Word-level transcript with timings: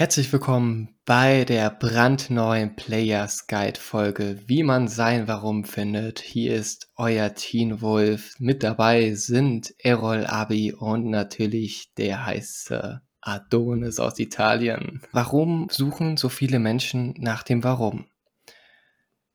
Herzlich 0.00 0.32
willkommen 0.32 0.96
bei 1.04 1.44
der 1.44 1.68
brandneuen 1.68 2.74
Players 2.74 3.48
Guide 3.48 3.78
Folge, 3.78 4.40
wie 4.46 4.62
man 4.62 4.88
sein 4.88 5.28
Warum 5.28 5.64
findet. 5.64 6.20
Hier 6.20 6.54
ist 6.54 6.90
euer 6.96 7.34
Teen 7.34 7.82
Wolf. 7.82 8.34
Mit 8.38 8.62
dabei 8.62 9.12
sind 9.12 9.74
Errol 9.76 10.24
Abi 10.24 10.72
und 10.72 11.10
natürlich 11.10 11.92
der 11.98 12.24
heiße 12.24 13.02
Adonis 13.20 14.00
aus 14.00 14.18
Italien. 14.18 15.02
Warum 15.12 15.68
suchen 15.70 16.16
so 16.16 16.30
viele 16.30 16.60
Menschen 16.60 17.12
nach 17.18 17.42
dem 17.42 17.62
Warum? 17.62 18.06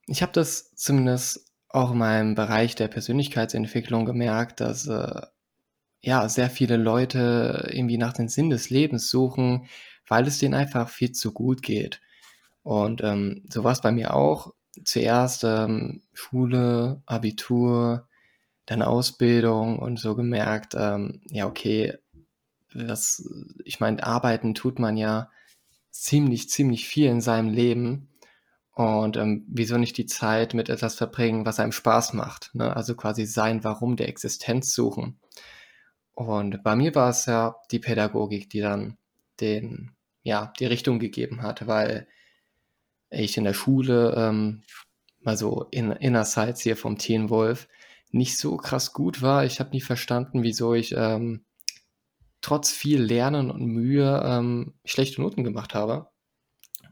Ich 0.07 0.24
habe 0.24 0.32
das 0.32 0.71
zumindest 0.74 1.46
auch 1.69 1.91
in 1.91 2.00
meinem 2.00 2.33
Bereich 2.33 2.74
der 2.74 2.88
Persönlichkeitsentwicklung 2.88 4.05
gemerkt, 4.05 4.61
dass 4.61 4.88
äh, 4.88 5.21
ja 6.02 6.27
sehr 6.27 6.50
viele 6.50 6.77
Leute 6.77 7.69
irgendwie 7.71 8.00
nach 8.00 8.13
dem 8.13 8.29
Sinn 8.29 8.50
des 8.50 8.71
Lebens 8.71 9.11
suchen, 9.11 9.68
weil 10.07 10.27
es 10.27 10.39
denen 10.39 10.54
einfach 10.54 10.89
viel 10.89 11.11
zu 11.11 11.32
gut 11.33 11.61
geht. 11.61 12.01
Und 12.63 13.04
ähm, 13.04 13.43
so 13.50 13.63
war 13.63 13.71
es 13.71 13.82
bei 13.82 13.91
mir 13.91 14.13
auch. 14.15 14.54
Zuerst 14.83 15.43
ähm, 15.43 16.01
Schule, 16.13 17.01
Abitur, 17.05 18.07
dann 18.65 18.82
Ausbildung 18.82 19.79
und 19.79 19.99
so 19.99 20.15
gemerkt, 20.15 20.75
ähm, 20.77 21.21
ja, 21.29 21.46
okay, 21.46 21.93
das, 22.73 23.29
ich 23.63 23.79
meine, 23.79 24.04
arbeiten 24.04 24.54
tut 24.54 24.79
man 24.79 24.97
ja 24.97 25.29
ziemlich, 25.91 26.49
ziemlich 26.49 26.87
viel 26.87 27.10
in 27.10 27.21
seinem 27.21 27.49
Leben. 27.49 28.10
Und 28.74 29.15
ähm, 29.15 29.46
wieso 29.47 29.77
nicht 29.77 29.97
die 29.97 30.07
Zeit 30.07 30.54
mit 30.54 30.68
etwas 30.68 30.96
verbringen, 30.96 31.46
was 31.46 31.60
einem 31.60 31.71
Spaß 31.71 32.13
macht? 32.13 32.49
Ne? 32.53 32.75
Also 32.75 32.95
quasi 32.95 33.25
sein 33.25 33.63
Warum 33.63 33.95
der 33.95 34.09
Existenz 34.09 34.73
suchen. 34.73 35.19
Und 36.13 36.63
bei 36.63 36.75
mir 36.75 36.93
war 36.95 37.09
es 37.09 37.25
ja 37.25 37.55
die 37.71 37.80
Pädagogik, 37.80 38.49
die 38.49 38.59
dann 38.59 38.97
den 39.39 39.94
ja, 40.25 40.51
die 40.59 40.65
Richtung 40.65 40.99
gegeben 40.99 41.43
hat, 41.43 41.67
weil 41.67 42.07
ich 43.11 43.37
in 43.37 43.43
der 43.43 43.53
Schule, 43.53 44.13
ähm, 44.17 44.63
mal 45.21 45.37
so 45.37 45.67
in 45.71 45.91
Innersides 45.91 46.61
hier 46.61 46.75
vom 46.75 46.97
Teen 46.97 47.29
Wolf, 47.29 47.67
nicht 48.11 48.37
so 48.39 48.57
krass 48.57 48.91
gut 48.91 49.21
war. 49.21 49.45
Ich 49.45 49.59
habe 49.59 49.69
nie 49.69 49.81
verstanden, 49.81 50.41
wieso 50.41 50.73
ich 50.73 50.93
ähm, 50.97 51.45
trotz 52.41 52.71
viel 52.71 53.01
Lernen 53.01 53.51
und 53.51 53.67
Mühe 53.67 54.21
ähm, 54.25 54.73
schlechte 54.83 55.21
Noten 55.21 55.43
gemacht 55.43 55.75
habe. 55.75 56.09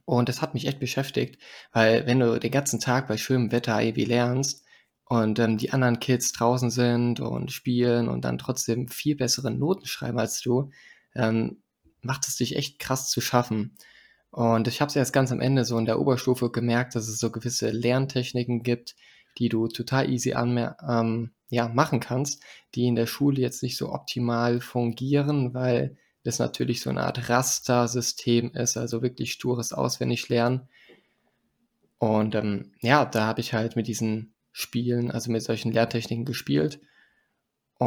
Und 0.05 0.29
das 0.29 0.41
hat 0.41 0.53
mich 0.53 0.67
echt 0.67 0.79
beschäftigt, 0.79 1.41
weil 1.71 2.05
wenn 2.05 2.19
du 2.19 2.39
den 2.39 2.51
ganzen 2.51 2.79
Tag 2.79 3.07
bei 3.07 3.17
schönem 3.17 3.51
Wetter 3.51 3.81
irgendwie 3.81 4.05
lernst 4.05 4.63
und 5.05 5.39
ähm, 5.39 5.57
die 5.57 5.71
anderen 5.71 5.99
Kids 5.99 6.33
draußen 6.33 6.69
sind 6.69 7.19
und 7.19 7.51
spielen 7.51 8.09
und 8.09 8.25
dann 8.25 8.37
trotzdem 8.37 8.89
viel 8.89 9.15
bessere 9.15 9.49
Noten 9.49 9.87
schreiben 9.87 10.19
als 10.19 10.41
du, 10.41 10.69
ähm, 11.15 11.62
macht 12.03 12.27
es 12.27 12.37
dich 12.37 12.55
echt 12.55 12.79
krass 12.79 13.09
zu 13.09 13.21
schaffen. 13.21 13.77
Und 14.31 14.67
ich 14.67 14.81
habe 14.81 14.89
es 14.89 14.95
erst 14.95 15.13
ganz 15.13 15.31
am 15.31 15.39
Ende 15.39 15.63
so 15.63 15.77
in 15.77 15.85
der 15.85 15.99
Oberstufe 15.99 16.51
gemerkt, 16.51 16.95
dass 16.95 17.07
es 17.07 17.19
so 17.19 17.31
gewisse 17.31 17.69
Lerntechniken 17.69 18.63
gibt, 18.63 18.95
die 19.37 19.49
du 19.49 19.67
total 19.67 20.09
easy 20.09 20.31
ähm, 20.31 21.31
ja, 21.49 21.67
machen 21.67 21.99
kannst, 21.99 22.43
die 22.75 22.87
in 22.87 22.95
der 22.95 23.05
Schule 23.05 23.41
jetzt 23.41 23.63
nicht 23.63 23.77
so 23.77 23.91
optimal 23.91 24.59
fungieren, 24.59 25.53
weil 25.53 25.97
das 26.23 26.39
natürlich 26.39 26.81
so 26.81 26.89
eine 26.89 27.03
Art 27.03 27.29
Raster-System 27.29 28.51
ist, 28.55 28.77
also 28.77 29.01
wirklich 29.01 29.33
stures 29.33 29.73
Auswendiglernen. 29.73 30.67
Und 31.99 32.35
ähm, 32.35 32.71
ja, 32.81 33.05
da 33.05 33.27
habe 33.27 33.41
ich 33.41 33.53
halt 33.53 33.75
mit 33.75 33.87
diesen 33.87 34.33
Spielen, 34.51 35.11
also 35.11 35.31
mit 35.31 35.43
solchen 35.43 35.71
Lerntechniken 35.71 36.25
gespielt 36.25 36.79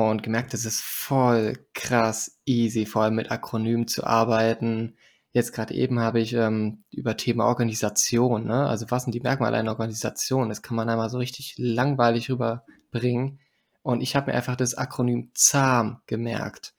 und 0.04 0.22
gemerkt, 0.22 0.54
es 0.54 0.64
ist 0.64 0.82
voll 0.82 1.58
krass 1.74 2.38
easy, 2.44 2.86
vor 2.86 3.02
allem 3.02 3.14
mit 3.14 3.30
Akronymen 3.30 3.88
zu 3.88 4.04
arbeiten. 4.04 4.96
Jetzt 5.32 5.52
gerade 5.52 5.74
eben 5.74 6.00
habe 6.00 6.20
ich 6.20 6.32
ähm, 6.32 6.84
über 6.90 7.16
Thema 7.16 7.46
Organisation, 7.46 8.46
ne? 8.46 8.66
also 8.66 8.90
was 8.90 9.04
sind 9.04 9.14
die 9.14 9.20
Merkmale 9.20 9.56
einer 9.56 9.72
Organisation? 9.72 10.48
Das 10.48 10.62
kann 10.62 10.76
man 10.76 10.88
einmal 10.88 11.10
so 11.10 11.18
richtig 11.18 11.54
langweilig 11.58 12.30
rüberbringen. 12.30 13.40
Und 13.82 14.00
ich 14.00 14.16
habe 14.16 14.30
mir 14.30 14.36
einfach 14.36 14.56
das 14.56 14.74
Akronym 14.74 15.30
ZAM 15.34 16.00
gemerkt. 16.06 16.74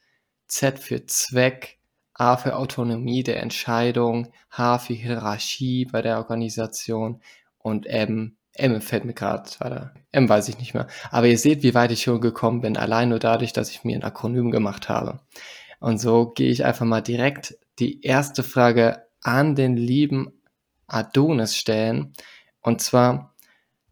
Z 0.47 0.79
für 0.79 1.05
Zweck, 1.05 1.79
A 2.13 2.35
für 2.35 2.55
Autonomie 2.55 3.23
der 3.23 3.41
Entscheidung, 3.41 4.31
H 4.49 4.79
für 4.79 4.93
Hierarchie 4.93 5.85
bei 5.85 6.01
der 6.01 6.17
Organisation 6.17 7.21
und 7.59 7.85
M 7.85 8.37
M 8.57 8.81
fällt 8.81 9.05
mir 9.05 9.13
gerade, 9.13 9.49
warte, 9.59 9.91
M 10.11 10.27
weiß 10.27 10.49
ich 10.49 10.57
nicht 10.57 10.73
mehr. 10.73 10.87
Aber 11.11 11.27
ihr 11.27 11.37
seht, 11.37 11.63
wie 11.63 11.73
weit 11.73 11.91
ich 11.91 12.03
schon 12.03 12.21
gekommen 12.21 12.61
bin, 12.61 12.77
allein 12.77 13.09
nur 13.09 13.19
dadurch, 13.19 13.53
dass 13.53 13.69
ich 13.69 13.83
mir 13.83 13.95
ein 13.95 14.03
Akronym 14.03 14.51
gemacht 14.51 14.89
habe. 14.89 15.19
Und 15.79 15.99
so 15.99 16.31
gehe 16.31 16.49
ich 16.49 16.65
einfach 16.65 16.85
mal 16.85 17.01
direkt 17.01 17.57
die 17.79 18.01
erste 18.01 18.43
Frage 18.43 19.05
an 19.21 19.55
den 19.55 19.77
lieben 19.77 20.33
Adonis 20.87 21.55
stellen. 21.55 22.13
Und 22.61 22.81
zwar, 22.81 23.35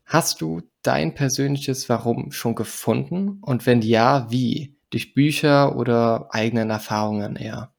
hast 0.06 0.42
du 0.42 0.62
dein 0.82 1.14
persönliches 1.14 1.88
Warum 1.90 2.32
schon 2.32 2.56
gefunden? 2.56 3.40
Und 3.42 3.66
wenn 3.66 3.82
ja, 3.82 4.28
wie? 4.32 4.76
Durch 4.90 5.14
Bücher 5.14 5.76
oder 5.76 6.30
eigenen 6.32 6.70
Erfahrungen 6.70 7.36
eher? 7.36 7.74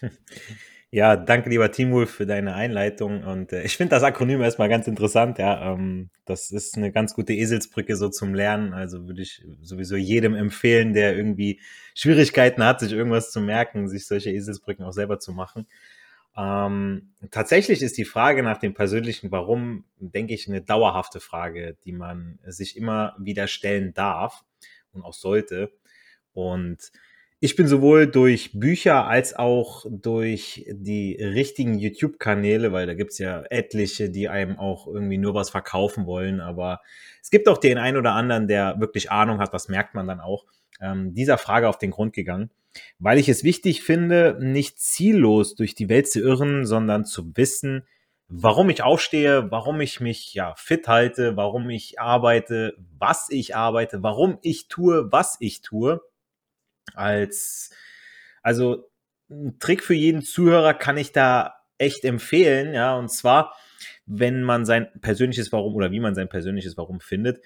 Ja, 0.94 1.16
danke 1.16 1.48
lieber 1.48 1.70
Timur 1.72 2.06
für 2.06 2.26
deine 2.26 2.54
Einleitung 2.54 3.24
und 3.24 3.50
äh, 3.54 3.62
ich 3.62 3.78
finde 3.78 3.92
das 3.96 4.02
Akronym 4.02 4.42
erstmal 4.42 4.68
ganz 4.68 4.86
interessant, 4.86 5.38
ja. 5.38 5.72
Ähm, 5.72 6.10
das 6.26 6.50
ist 6.50 6.76
eine 6.76 6.92
ganz 6.92 7.14
gute 7.14 7.32
Eselsbrücke 7.32 7.96
so 7.96 8.10
zum 8.10 8.34
Lernen, 8.34 8.74
also 8.74 9.06
würde 9.06 9.22
ich 9.22 9.42
sowieso 9.62 9.96
jedem 9.96 10.34
empfehlen, 10.34 10.92
der 10.92 11.16
irgendwie 11.16 11.60
Schwierigkeiten 11.94 12.62
hat, 12.62 12.80
sich 12.80 12.92
irgendwas 12.92 13.30
zu 13.30 13.40
merken, 13.40 13.88
sich 13.88 14.06
solche 14.06 14.30
Eselsbrücken 14.32 14.84
auch 14.84 14.92
selber 14.92 15.18
zu 15.18 15.32
machen. 15.32 15.66
Ähm, 16.36 17.12
tatsächlich 17.30 17.80
ist 17.82 17.96
die 17.96 18.04
Frage 18.04 18.42
nach 18.42 18.58
dem 18.58 18.74
persönlichen 18.74 19.30
Warum, 19.30 19.84
denke 19.98 20.34
ich, 20.34 20.46
eine 20.46 20.60
dauerhafte 20.60 21.20
Frage, 21.20 21.74
die 21.86 21.92
man 21.92 22.38
sich 22.46 22.76
immer 22.76 23.14
wieder 23.18 23.46
stellen 23.48 23.94
darf 23.94 24.44
und 24.92 25.02
auch 25.04 25.14
sollte. 25.14 25.72
Und 26.34 26.92
ich 27.44 27.56
bin 27.56 27.66
sowohl 27.66 28.06
durch 28.06 28.52
Bücher 28.54 29.08
als 29.08 29.34
auch 29.34 29.84
durch 29.90 30.64
die 30.70 31.20
richtigen 31.20 31.76
YouTube-Kanäle, 31.76 32.70
weil 32.70 32.86
da 32.86 32.94
gibt's 32.94 33.18
ja 33.18 33.42
etliche, 33.50 34.10
die 34.10 34.28
einem 34.28 34.60
auch 34.60 34.86
irgendwie 34.86 35.18
nur 35.18 35.34
was 35.34 35.50
verkaufen 35.50 36.06
wollen, 36.06 36.40
aber 36.40 36.82
es 37.20 37.30
gibt 37.30 37.48
auch 37.48 37.58
den 37.58 37.78
einen 37.78 37.96
oder 37.96 38.12
anderen, 38.12 38.46
der 38.46 38.78
wirklich 38.78 39.10
Ahnung 39.10 39.40
hat, 39.40 39.52
das 39.52 39.68
merkt 39.68 39.96
man 39.96 40.06
dann 40.06 40.20
auch, 40.20 40.44
ähm, 40.80 41.14
dieser 41.14 41.36
Frage 41.36 41.68
auf 41.68 41.78
den 41.78 41.90
Grund 41.90 42.12
gegangen, 42.12 42.50
weil 43.00 43.18
ich 43.18 43.28
es 43.28 43.42
wichtig 43.42 43.82
finde, 43.82 44.38
nicht 44.40 44.78
ziellos 44.78 45.56
durch 45.56 45.74
die 45.74 45.88
Welt 45.88 46.08
zu 46.08 46.20
irren, 46.20 46.64
sondern 46.64 47.04
zu 47.04 47.36
wissen, 47.36 47.88
warum 48.28 48.70
ich 48.70 48.84
aufstehe, 48.84 49.50
warum 49.50 49.80
ich 49.80 49.98
mich 49.98 50.32
ja 50.32 50.54
fit 50.56 50.86
halte, 50.86 51.36
warum 51.36 51.68
ich 51.70 51.98
arbeite, 51.98 52.76
was 53.00 53.26
ich 53.30 53.56
arbeite, 53.56 54.00
warum 54.04 54.38
ich 54.42 54.68
tue, 54.68 55.10
was 55.10 55.38
ich 55.40 55.60
tue 55.60 56.00
als, 56.94 57.70
also 58.42 58.90
ein 59.30 59.58
Trick 59.58 59.82
für 59.82 59.94
jeden 59.94 60.22
Zuhörer 60.22 60.74
kann 60.74 60.96
ich 60.96 61.12
da 61.12 61.54
echt 61.78 62.04
empfehlen, 62.04 62.74
ja, 62.74 62.96
und 62.96 63.10
zwar, 63.10 63.54
wenn 64.06 64.42
man 64.42 64.64
sein 64.64 64.88
persönliches 65.00 65.52
Warum 65.52 65.74
oder 65.74 65.90
wie 65.90 66.00
man 66.00 66.14
sein 66.14 66.28
persönliches 66.28 66.76
Warum 66.76 67.00
findet. 67.00 67.42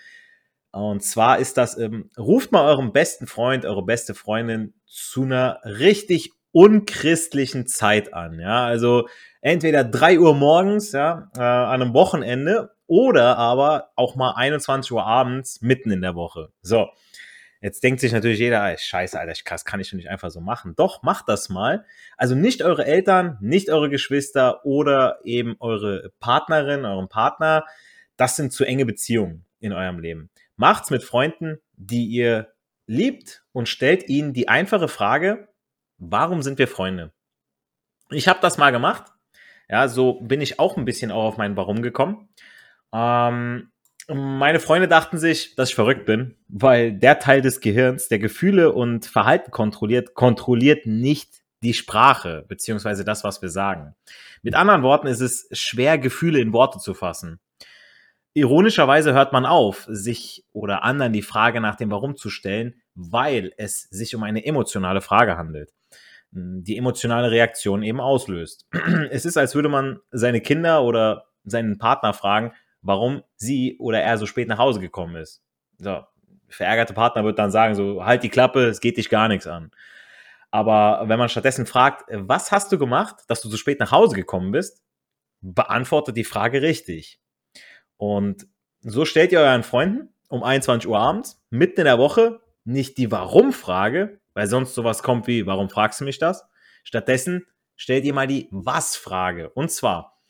Und 0.72 1.02
zwar 1.02 1.38
ist 1.38 1.56
das, 1.56 1.78
ähm, 1.78 2.10
ruft 2.18 2.52
mal 2.52 2.66
eurem 2.66 2.92
besten 2.92 3.26
Freund, 3.26 3.64
eure 3.64 3.84
beste 3.84 4.14
Freundin 4.14 4.74
zu 4.86 5.22
einer 5.22 5.60
richtig 5.64 6.32
unchristlichen 6.52 7.66
Zeit 7.66 8.14
an, 8.14 8.40
ja, 8.40 8.64
also 8.64 9.08
entweder 9.42 9.84
drei 9.84 10.18
Uhr 10.18 10.34
morgens, 10.34 10.92
ja, 10.92 11.30
äh, 11.36 11.40
an 11.40 11.82
einem 11.82 11.94
Wochenende 11.94 12.74
oder 12.86 13.36
aber 13.36 13.90
auch 13.96 14.16
mal 14.16 14.32
21 14.32 14.92
Uhr 14.92 15.04
abends 15.04 15.60
mitten 15.60 15.90
in 15.90 16.00
der 16.00 16.14
Woche. 16.14 16.50
So, 16.62 16.88
Jetzt 17.60 17.82
denkt 17.82 18.00
sich 18.00 18.12
natürlich 18.12 18.38
jeder, 18.38 18.64
ey, 18.68 18.76
scheiße, 18.78 19.18
Alter, 19.18 19.32
das 19.44 19.64
kann 19.64 19.80
ich 19.80 19.92
nicht 19.92 20.08
einfach 20.08 20.30
so 20.30 20.40
machen. 20.40 20.74
Doch, 20.76 21.02
macht 21.02 21.28
das 21.28 21.48
mal. 21.48 21.84
Also 22.16 22.34
nicht 22.34 22.62
eure 22.62 22.84
Eltern, 22.84 23.38
nicht 23.40 23.70
eure 23.70 23.88
Geschwister 23.90 24.64
oder 24.64 25.20
eben 25.24 25.56
eure 25.60 26.12
Partnerin, 26.20 26.84
euren 26.84 27.08
Partner. 27.08 27.64
Das 28.16 28.36
sind 28.36 28.52
zu 28.52 28.64
enge 28.64 28.86
Beziehungen 28.86 29.44
in 29.60 29.72
eurem 29.72 29.98
Leben. 29.98 30.30
Macht's 30.56 30.90
mit 30.90 31.02
Freunden, 31.02 31.58
die 31.76 32.06
ihr 32.06 32.52
liebt 32.86 33.44
und 33.52 33.68
stellt 33.68 34.08
ihnen 34.08 34.32
die 34.32 34.48
einfache 34.48 34.88
Frage, 34.88 35.48
warum 35.98 36.42
sind 36.42 36.58
wir 36.58 36.68
Freunde? 36.68 37.12
Ich 38.10 38.28
habe 38.28 38.38
das 38.40 38.58
mal 38.58 38.70
gemacht. 38.70 39.12
Ja, 39.68 39.88
so 39.88 40.20
bin 40.20 40.40
ich 40.40 40.60
auch 40.60 40.76
ein 40.76 40.84
bisschen 40.84 41.10
auch 41.10 41.24
auf 41.24 41.36
mein 41.36 41.56
Warum 41.56 41.82
gekommen. 41.82 42.28
Ähm, 42.92 43.72
meine 44.08 44.60
Freunde 44.60 44.88
dachten 44.88 45.18
sich, 45.18 45.56
dass 45.56 45.70
ich 45.70 45.74
verrückt 45.74 46.06
bin, 46.06 46.36
weil 46.48 46.92
der 46.92 47.18
Teil 47.18 47.40
des 47.40 47.60
Gehirns, 47.60 48.08
der 48.08 48.18
Gefühle 48.18 48.72
und 48.72 49.06
Verhalten 49.06 49.50
kontrolliert, 49.50 50.14
kontrolliert 50.14 50.86
nicht 50.86 51.42
die 51.62 51.74
Sprache, 51.74 52.44
beziehungsweise 52.46 53.04
das, 53.04 53.24
was 53.24 53.42
wir 53.42 53.48
sagen. 53.48 53.94
Mit 54.42 54.54
anderen 54.54 54.82
Worten 54.82 55.08
ist 55.08 55.20
es 55.20 55.48
schwer, 55.52 55.98
Gefühle 55.98 56.38
in 56.38 56.52
Worte 56.52 56.78
zu 56.78 56.94
fassen. 56.94 57.40
Ironischerweise 58.34 59.14
hört 59.14 59.32
man 59.32 59.46
auf, 59.46 59.86
sich 59.88 60.44
oder 60.52 60.84
anderen 60.84 61.12
die 61.12 61.22
Frage 61.22 61.60
nach 61.60 61.74
dem 61.74 61.90
Warum 61.90 62.16
zu 62.16 62.28
stellen, 62.28 62.74
weil 62.94 63.52
es 63.56 63.82
sich 63.82 64.14
um 64.14 64.22
eine 64.22 64.44
emotionale 64.44 65.00
Frage 65.00 65.36
handelt. 65.36 65.72
die 66.30 66.76
emotionale 66.76 67.30
Reaktion 67.30 67.82
eben 67.82 68.00
auslöst. 68.00 68.66
Es 69.10 69.24
ist, 69.24 69.38
als 69.38 69.54
würde 69.54 69.70
man 69.70 70.00
seine 70.10 70.40
Kinder 70.40 70.82
oder 70.82 71.28
seinen 71.44 71.78
Partner 71.78 72.12
fragen, 72.12 72.52
warum 72.86 73.22
sie 73.36 73.76
oder 73.78 74.00
er 74.00 74.16
so 74.16 74.26
spät 74.26 74.48
nach 74.48 74.58
Hause 74.58 74.80
gekommen 74.80 75.16
ist. 75.16 75.42
So, 75.78 76.04
verärgerte 76.48 76.94
Partner 76.94 77.24
wird 77.24 77.38
dann 77.38 77.50
sagen, 77.50 77.74
so, 77.74 78.04
halt 78.04 78.22
die 78.22 78.28
Klappe, 78.28 78.64
es 78.66 78.80
geht 78.80 78.96
dich 78.96 79.08
gar 79.08 79.28
nichts 79.28 79.46
an. 79.46 79.70
Aber 80.50 81.08
wenn 81.08 81.18
man 81.18 81.28
stattdessen 81.28 81.66
fragt, 81.66 82.04
was 82.08 82.52
hast 82.52 82.70
du 82.70 82.78
gemacht, 82.78 83.16
dass 83.28 83.42
du 83.42 83.48
so 83.48 83.56
spät 83.56 83.80
nach 83.80 83.90
Hause 83.90 84.14
gekommen 84.14 84.52
bist, 84.52 84.82
beantwortet 85.40 86.16
die 86.16 86.24
Frage 86.24 86.62
richtig. 86.62 87.20
Und 87.96 88.46
so 88.80 89.04
stellt 89.04 89.32
ihr 89.32 89.40
euren 89.40 89.64
Freunden 89.64 90.14
um 90.28 90.42
21 90.42 90.88
Uhr 90.88 90.98
abends, 90.98 91.42
mitten 91.50 91.80
in 91.80 91.86
der 91.86 91.98
Woche, 91.98 92.40
nicht 92.64 92.98
die 92.98 93.10
Warum-Frage, 93.10 94.20
weil 94.34 94.46
sonst 94.46 94.74
sowas 94.74 95.02
kommt 95.02 95.26
wie, 95.26 95.46
warum 95.46 95.68
fragst 95.68 96.00
du 96.00 96.04
mich 96.04 96.18
das? 96.18 96.44
Stattdessen 96.84 97.46
stellt 97.74 98.04
ihr 98.04 98.14
mal 98.14 98.26
die 98.26 98.48
Was-Frage. 98.50 99.50
Und 99.50 99.70
zwar, 99.70 100.20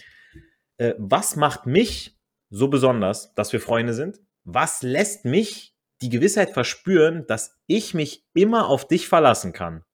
äh, 0.79 0.95
was 0.99 1.37
macht 1.37 1.67
mich 1.67 2.16
so 2.57 2.69
besonders, 2.69 3.35
dass 3.35 3.53
wir 3.53 3.61
Freunde 3.61 3.95
sind? 3.95 4.21
Was 4.45 4.83
lässt 4.83 5.25
mich 5.25 5.75
die 6.01 6.09
Gewissheit 6.09 6.51
verspüren, 6.51 7.27
dass 7.27 7.57
ich 7.67 7.95
mich 7.95 8.25
immer 8.35 8.69
auf 8.69 8.89
dich 8.89 9.09
verlassen 9.09 9.53
kann? 9.53 9.85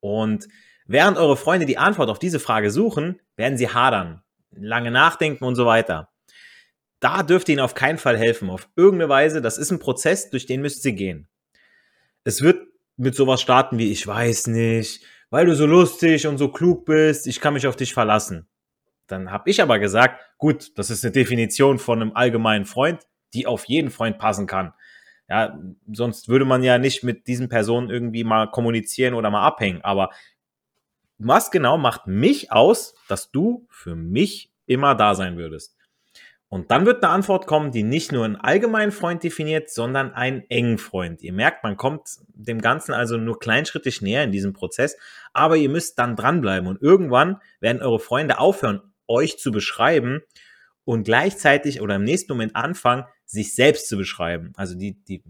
Und 0.00 0.46
während 0.86 1.18
eure 1.18 1.36
Freunde 1.36 1.66
die 1.66 1.78
Antwort 1.78 2.08
auf 2.08 2.18
diese 2.18 2.40
Frage 2.40 2.70
suchen, 2.70 3.20
werden 3.36 3.58
sie 3.58 3.68
hadern, 3.68 4.22
lange 4.50 4.90
nachdenken 4.90 5.44
und 5.44 5.56
so 5.56 5.66
weiter. 5.66 6.10
Da 7.00 7.22
dürft 7.22 7.48
ihr 7.48 7.54
ihnen 7.54 7.64
auf 7.64 7.74
keinen 7.74 7.98
Fall 7.98 8.16
helfen, 8.16 8.48
auf 8.48 8.68
irgendeine 8.76 9.08
Weise. 9.08 9.42
Das 9.42 9.58
ist 9.58 9.70
ein 9.70 9.78
Prozess, 9.78 10.30
durch 10.30 10.46
den 10.46 10.62
müsst 10.62 10.84
ihr 10.84 10.92
gehen. 10.92 11.28
Es 12.24 12.42
wird 12.42 12.66
mit 12.96 13.14
sowas 13.14 13.42
starten 13.42 13.78
wie, 13.78 13.92
ich 13.92 14.06
weiß 14.06 14.46
nicht, 14.46 15.04
weil 15.30 15.46
du 15.46 15.54
so 15.54 15.66
lustig 15.66 16.26
und 16.26 16.38
so 16.38 16.48
klug 16.48 16.86
bist, 16.86 17.26
ich 17.26 17.40
kann 17.40 17.54
mich 17.54 17.66
auf 17.66 17.76
dich 17.76 17.92
verlassen. 17.92 18.48
Dann 19.06 19.30
habe 19.30 19.50
ich 19.50 19.62
aber 19.62 19.78
gesagt, 19.78 20.20
gut, 20.38 20.76
das 20.78 20.90
ist 20.90 21.04
eine 21.04 21.12
Definition 21.12 21.78
von 21.78 22.02
einem 22.02 22.12
allgemeinen 22.14 22.64
Freund, 22.64 23.06
die 23.34 23.46
auf 23.46 23.64
jeden 23.64 23.90
Freund 23.90 24.18
passen 24.18 24.46
kann. 24.46 24.72
Ja, 25.28 25.58
sonst 25.92 26.28
würde 26.28 26.44
man 26.44 26.62
ja 26.62 26.78
nicht 26.78 27.02
mit 27.02 27.26
diesen 27.26 27.48
Personen 27.48 27.90
irgendwie 27.90 28.24
mal 28.24 28.50
kommunizieren 28.50 29.14
oder 29.14 29.30
mal 29.30 29.44
abhängen. 29.44 29.82
Aber 29.82 30.10
was 31.18 31.50
genau 31.50 31.78
macht 31.78 32.06
mich 32.06 32.52
aus, 32.52 32.94
dass 33.08 33.30
du 33.30 33.66
für 33.70 33.96
mich 33.96 34.52
immer 34.66 34.94
da 34.94 35.14
sein 35.14 35.36
würdest? 35.36 35.76
Und 36.48 36.70
dann 36.70 36.86
wird 36.86 37.02
eine 37.02 37.12
Antwort 37.12 37.48
kommen, 37.48 37.72
die 37.72 37.82
nicht 37.82 38.12
nur 38.12 38.24
einen 38.24 38.36
allgemeinen 38.36 38.92
Freund 38.92 39.22
definiert, 39.24 39.68
sondern 39.68 40.12
einen 40.12 40.48
engen 40.48 40.78
Freund. 40.78 41.20
Ihr 41.22 41.32
merkt, 41.32 41.64
man 41.64 41.76
kommt 41.76 42.08
dem 42.28 42.60
Ganzen 42.60 42.92
also 42.92 43.16
nur 43.16 43.40
kleinschrittig 43.40 44.00
näher 44.00 44.22
in 44.22 44.30
diesem 44.30 44.52
Prozess, 44.52 44.96
aber 45.32 45.56
ihr 45.56 45.68
müsst 45.68 45.98
dann 45.98 46.14
dranbleiben 46.14 46.68
und 46.68 46.80
irgendwann 46.80 47.40
werden 47.58 47.82
eure 47.82 47.98
Freunde 47.98 48.38
aufhören, 48.38 48.80
euch 49.08 49.38
zu 49.38 49.52
beschreiben 49.52 50.20
und 50.84 51.04
gleichzeitig 51.04 51.80
oder 51.80 51.96
im 51.96 52.04
nächsten 52.04 52.32
Moment 52.32 52.56
anfangen, 52.56 53.04
sich 53.24 53.54
selbst 53.54 53.88
zu 53.88 53.96
beschreiben. 53.96 54.52
Also 54.56 54.74
die, 54.76 55.02
die 55.04 55.22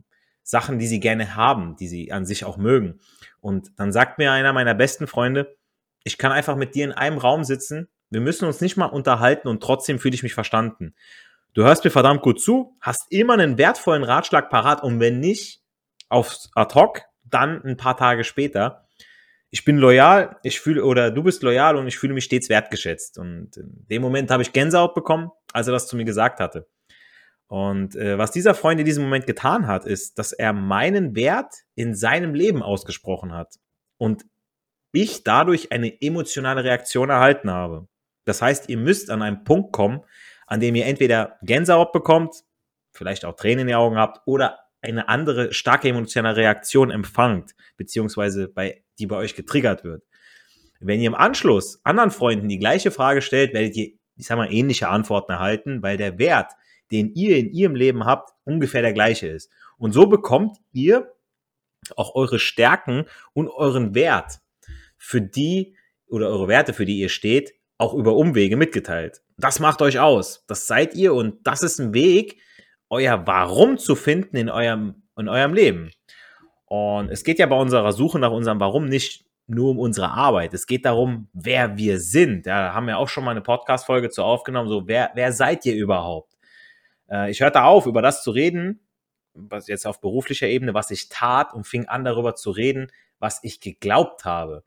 Sachen, 0.42 0.78
die 0.78 0.86
sie 0.86 1.00
gerne 1.00 1.34
haben, 1.34 1.76
die 1.76 1.88
sie 1.88 2.12
an 2.12 2.26
sich 2.26 2.44
auch 2.44 2.56
mögen. 2.56 3.00
Und 3.40 3.72
dann 3.76 3.92
sagt 3.92 4.18
mir 4.18 4.32
einer 4.32 4.52
meiner 4.52 4.74
besten 4.74 5.06
Freunde, 5.06 5.56
ich 6.04 6.18
kann 6.18 6.32
einfach 6.32 6.56
mit 6.56 6.74
dir 6.74 6.84
in 6.84 6.92
einem 6.92 7.18
Raum 7.18 7.42
sitzen 7.42 7.88
wir 8.10 8.20
müssen 8.20 8.46
uns 8.46 8.60
nicht 8.60 8.76
mal 8.76 8.86
unterhalten 8.86 9.48
und 9.48 9.62
trotzdem 9.62 9.98
fühle 9.98 10.14
ich 10.14 10.22
mich 10.22 10.34
verstanden. 10.34 10.94
Du 11.54 11.64
hörst 11.64 11.84
mir 11.84 11.90
verdammt 11.90 12.22
gut 12.22 12.40
zu, 12.40 12.76
hast 12.80 13.06
immer 13.10 13.34
einen 13.34 13.58
wertvollen 13.58 14.04
Ratschlag 14.04 14.50
parat 14.50 14.82
und 14.82 15.00
wenn 15.00 15.20
nicht 15.20 15.62
aufs 16.08 16.50
ad 16.54 16.74
hoc, 16.74 17.02
dann 17.24 17.62
ein 17.64 17.76
paar 17.76 17.96
Tage 17.96 18.24
später. 18.24 18.85
Ich 19.50 19.64
bin 19.64 19.78
loyal, 19.78 20.36
ich 20.42 20.60
fühle, 20.60 20.84
oder 20.84 21.10
du 21.10 21.22
bist 21.22 21.42
loyal 21.42 21.76
und 21.76 21.86
ich 21.86 21.98
fühle 21.98 22.14
mich 22.14 22.24
stets 22.24 22.48
wertgeschätzt. 22.48 23.18
Und 23.18 23.56
in 23.56 23.86
dem 23.88 24.02
Moment 24.02 24.30
habe 24.30 24.42
ich 24.42 24.52
Gänsehaut 24.52 24.94
bekommen, 24.94 25.30
als 25.52 25.66
er 25.66 25.72
das 25.72 25.86
zu 25.86 25.96
mir 25.96 26.04
gesagt 26.04 26.40
hatte. 26.40 26.66
Und 27.48 27.94
äh, 27.94 28.18
was 28.18 28.32
dieser 28.32 28.54
Freund 28.54 28.80
in 28.80 28.86
diesem 28.86 29.04
Moment 29.04 29.26
getan 29.26 29.66
hat, 29.66 29.84
ist, 29.84 30.18
dass 30.18 30.32
er 30.32 30.52
meinen 30.52 31.14
Wert 31.14 31.54
in 31.76 31.94
seinem 31.94 32.34
Leben 32.34 32.62
ausgesprochen 32.62 33.32
hat. 33.32 33.54
Und 33.98 34.24
ich 34.92 35.22
dadurch 35.22 35.72
eine 35.72 36.00
emotionale 36.00 36.64
Reaktion 36.64 37.10
erhalten 37.10 37.50
habe. 37.50 37.86
Das 38.24 38.42
heißt, 38.42 38.68
ihr 38.68 38.78
müsst 38.78 39.10
an 39.10 39.22
einen 39.22 39.44
Punkt 39.44 39.72
kommen, 39.72 40.00
an 40.46 40.60
dem 40.60 40.74
ihr 40.74 40.86
entweder 40.86 41.38
Gänsehaut 41.42 41.92
bekommt, 41.92 42.34
vielleicht 42.92 43.24
auch 43.24 43.36
Tränen 43.36 43.60
in 43.60 43.66
den 43.68 43.76
Augen 43.76 43.96
habt 43.96 44.22
oder 44.26 44.58
eine 44.86 45.08
andere 45.08 45.52
starke 45.52 45.88
emotionale 45.88 46.36
Reaktion 46.36 46.90
empfangt, 46.90 47.54
beziehungsweise 47.76 48.48
bei, 48.48 48.82
die 48.98 49.06
bei 49.06 49.16
euch 49.16 49.34
getriggert 49.34 49.84
wird. 49.84 50.04
Wenn 50.80 51.00
ihr 51.00 51.08
im 51.08 51.14
Anschluss 51.14 51.80
anderen 51.84 52.10
Freunden 52.10 52.48
die 52.48 52.58
gleiche 52.58 52.90
Frage 52.90 53.22
stellt, 53.22 53.54
werdet 53.54 53.76
ihr, 53.76 53.92
ich 54.16 54.26
sag 54.26 54.36
mal, 54.36 54.52
ähnliche 54.52 54.88
Antworten 54.88 55.32
erhalten, 55.32 55.82
weil 55.82 55.96
der 55.96 56.18
Wert, 56.18 56.52
den 56.90 57.12
ihr 57.14 57.36
in 57.36 57.50
ihrem 57.50 57.74
Leben 57.74 58.04
habt, 58.04 58.30
ungefähr 58.44 58.82
der 58.82 58.92
gleiche 58.92 59.26
ist. 59.26 59.50
Und 59.78 59.92
so 59.92 60.06
bekommt 60.06 60.58
ihr 60.72 61.12
auch 61.96 62.14
eure 62.14 62.38
Stärken 62.38 63.04
und 63.32 63.48
euren 63.48 63.94
Wert, 63.94 64.40
für 64.96 65.20
die 65.20 65.76
oder 66.08 66.28
eure 66.28 66.48
Werte, 66.48 66.72
für 66.72 66.84
die 66.84 66.98
ihr 66.98 67.08
steht, 67.08 67.54
auch 67.78 67.94
über 67.94 68.16
Umwege 68.16 68.56
mitgeteilt. 68.56 69.22
Das 69.36 69.60
macht 69.60 69.82
euch 69.82 69.98
aus. 69.98 70.44
Das 70.46 70.66
seid 70.66 70.94
ihr 70.94 71.14
und 71.14 71.46
das 71.46 71.62
ist 71.62 71.78
ein 71.78 71.94
Weg, 71.94 72.40
euer 72.88 73.26
Warum 73.26 73.78
zu 73.78 73.94
finden 73.94 74.36
in 74.36 74.48
eurem, 74.48 75.02
in 75.18 75.28
eurem 75.28 75.54
Leben. 75.54 75.90
Und 76.66 77.10
es 77.10 77.24
geht 77.24 77.38
ja 77.38 77.46
bei 77.46 77.56
unserer 77.56 77.92
Suche 77.92 78.18
nach 78.18 78.32
unserem 78.32 78.60
Warum 78.60 78.86
nicht 78.86 79.24
nur 79.46 79.70
um 79.70 79.78
unsere 79.78 80.10
Arbeit. 80.10 80.54
Es 80.54 80.66
geht 80.66 80.84
darum, 80.84 81.28
wer 81.32 81.76
wir 81.76 82.00
sind. 82.00 82.46
Da 82.46 82.74
haben 82.74 82.86
wir 82.86 82.98
auch 82.98 83.08
schon 83.08 83.24
mal 83.24 83.30
eine 83.30 83.40
Podcast-Folge 83.40 84.10
zu 84.10 84.22
aufgenommen. 84.24 84.68
So, 84.68 84.88
wer, 84.88 85.10
wer 85.14 85.32
seid 85.32 85.64
ihr 85.66 85.74
überhaupt? 85.76 86.36
Äh, 87.08 87.30
ich 87.30 87.40
hörte 87.40 87.62
auf, 87.62 87.86
über 87.86 88.02
das 88.02 88.22
zu 88.22 88.32
reden, 88.32 88.80
was 89.34 89.68
jetzt 89.68 89.86
auf 89.86 90.00
beruflicher 90.00 90.48
Ebene, 90.48 90.74
was 90.74 90.90
ich 90.90 91.08
tat 91.08 91.54
und 91.54 91.66
fing 91.66 91.86
an, 91.86 92.04
darüber 92.04 92.34
zu 92.34 92.50
reden, 92.50 92.90
was 93.18 93.40
ich 93.42 93.60
geglaubt 93.60 94.24
habe. 94.24 94.64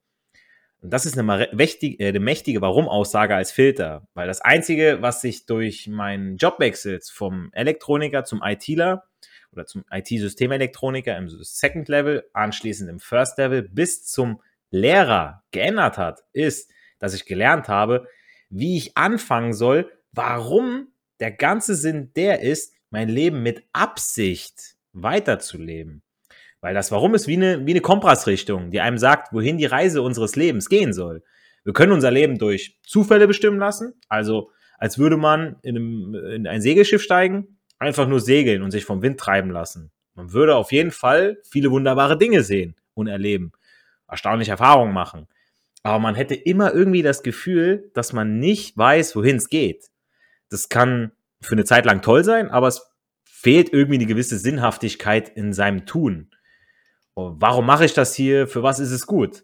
Und 0.81 0.91
das 0.91 1.05
ist 1.05 1.17
eine, 1.17 1.49
mächtige, 1.51 2.03
äh, 2.03 2.09
eine 2.09 2.19
mächtige 2.19 2.61
Warum-Aussage 2.61 3.35
als 3.35 3.51
Filter, 3.51 4.07
weil 4.13 4.27
das 4.27 4.41
Einzige, 4.41 5.01
was 5.01 5.21
sich 5.21 5.45
durch 5.45 5.87
meinen 5.87 6.37
Jobwechsel 6.37 6.99
vom 7.11 7.49
Elektroniker 7.51 8.23
zum 8.23 8.41
ITler 8.43 9.03
oder 9.51 9.65
zum 9.65 9.83
IT-Systemelektroniker 9.91 11.17
im 11.17 11.29
Second 11.29 11.89
Level, 11.89 12.23
anschließend 12.33 12.89
im 12.89 12.99
First 12.99 13.37
Level 13.37 13.63
bis 13.63 14.05
zum 14.05 14.41
Lehrer 14.71 15.43
geändert 15.51 15.97
hat, 15.97 16.23
ist, 16.31 16.71
dass 16.99 17.13
ich 17.13 17.25
gelernt 17.25 17.67
habe, 17.67 18.07
wie 18.49 18.77
ich 18.77 18.95
anfangen 18.95 19.53
soll, 19.53 19.91
warum 20.11 20.87
der 21.19 21.31
ganze 21.31 21.75
Sinn 21.75 22.11
der 22.15 22.41
ist, 22.41 22.73
mein 22.89 23.09
Leben 23.09 23.43
mit 23.43 23.63
Absicht 23.73 24.75
weiterzuleben. 24.93 26.03
Weil 26.61 26.73
das 26.73 26.91
Warum 26.91 27.15
ist 27.15 27.27
wie 27.27 27.37
eine, 27.37 27.65
wie 27.65 27.71
eine 27.71 27.81
Kompassrichtung, 27.81 28.71
die 28.71 28.81
einem 28.81 28.97
sagt, 28.97 29.33
wohin 29.33 29.57
die 29.57 29.65
Reise 29.65 30.01
unseres 30.01 30.35
Lebens 30.35 30.69
gehen 30.69 30.93
soll. 30.93 31.23
Wir 31.63 31.73
können 31.73 31.91
unser 31.91 32.11
Leben 32.11 32.37
durch 32.37 32.79
Zufälle 32.83 33.27
bestimmen 33.27 33.59
lassen, 33.59 33.93
also 34.07 34.51
als 34.77 34.97
würde 34.97 35.17
man 35.17 35.57
in, 35.61 35.75
einem, 35.75 36.15
in 36.15 36.47
ein 36.47 36.61
Segelschiff 36.61 37.01
steigen, 37.01 37.59
einfach 37.79 38.07
nur 38.07 38.19
segeln 38.19 38.61
und 38.61 38.71
sich 38.71 38.85
vom 38.85 39.01
Wind 39.01 39.19
treiben 39.19 39.51
lassen. 39.51 39.91
Man 40.15 40.33
würde 40.33 40.55
auf 40.55 40.71
jeden 40.71 40.91
Fall 40.91 41.37
viele 41.49 41.71
wunderbare 41.71 42.17
Dinge 42.17 42.43
sehen 42.43 42.75
und 42.93 43.07
erleben, 43.07 43.51
erstaunliche 44.07 44.51
Erfahrungen 44.51 44.93
machen. 44.93 45.27
Aber 45.83 45.99
man 45.99 46.15
hätte 46.15 46.35
immer 46.35 46.73
irgendwie 46.73 47.03
das 47.03 47.23
Gefühl, 47.23 47.89
dass 47.93 48.11
man 48.11 48.39
nicht 48.39 48.77
weiß, 48.77 49.15
wohin 49.15 49.37
es 49.37 49.49
geht. 49.49 49.87
Das 50.49 50.67
kann 50.67 51.11
für 51.41 51.53
eine 51.53 51.63
Zeit 51.63 51.85
lang 51.85 52.01
toll 52.01 52.23
sein, 52.23 52.49
aber 52.49 52.67
es 52.67 52.81
fehlt 53.23 53.71
irgendwie 53.71 53.95
eine 53.95 54.05
gewisse 54.05 54.37
Sinnhaftigkeit 54.37 55.29
in 55.29 55.53
seinem 55.53 55.85
Tun. 55.85 56.28
Warum 57.37 57.65
mache 57.65 57.85
ich 57.85 57.93
das 57.93 58.15
hier? 58.15 58.47
Für 58.47 58.63
was 58.63 58.79
ist 58.79 58.91
es 58.91 59.07
gut? 59.07 59.43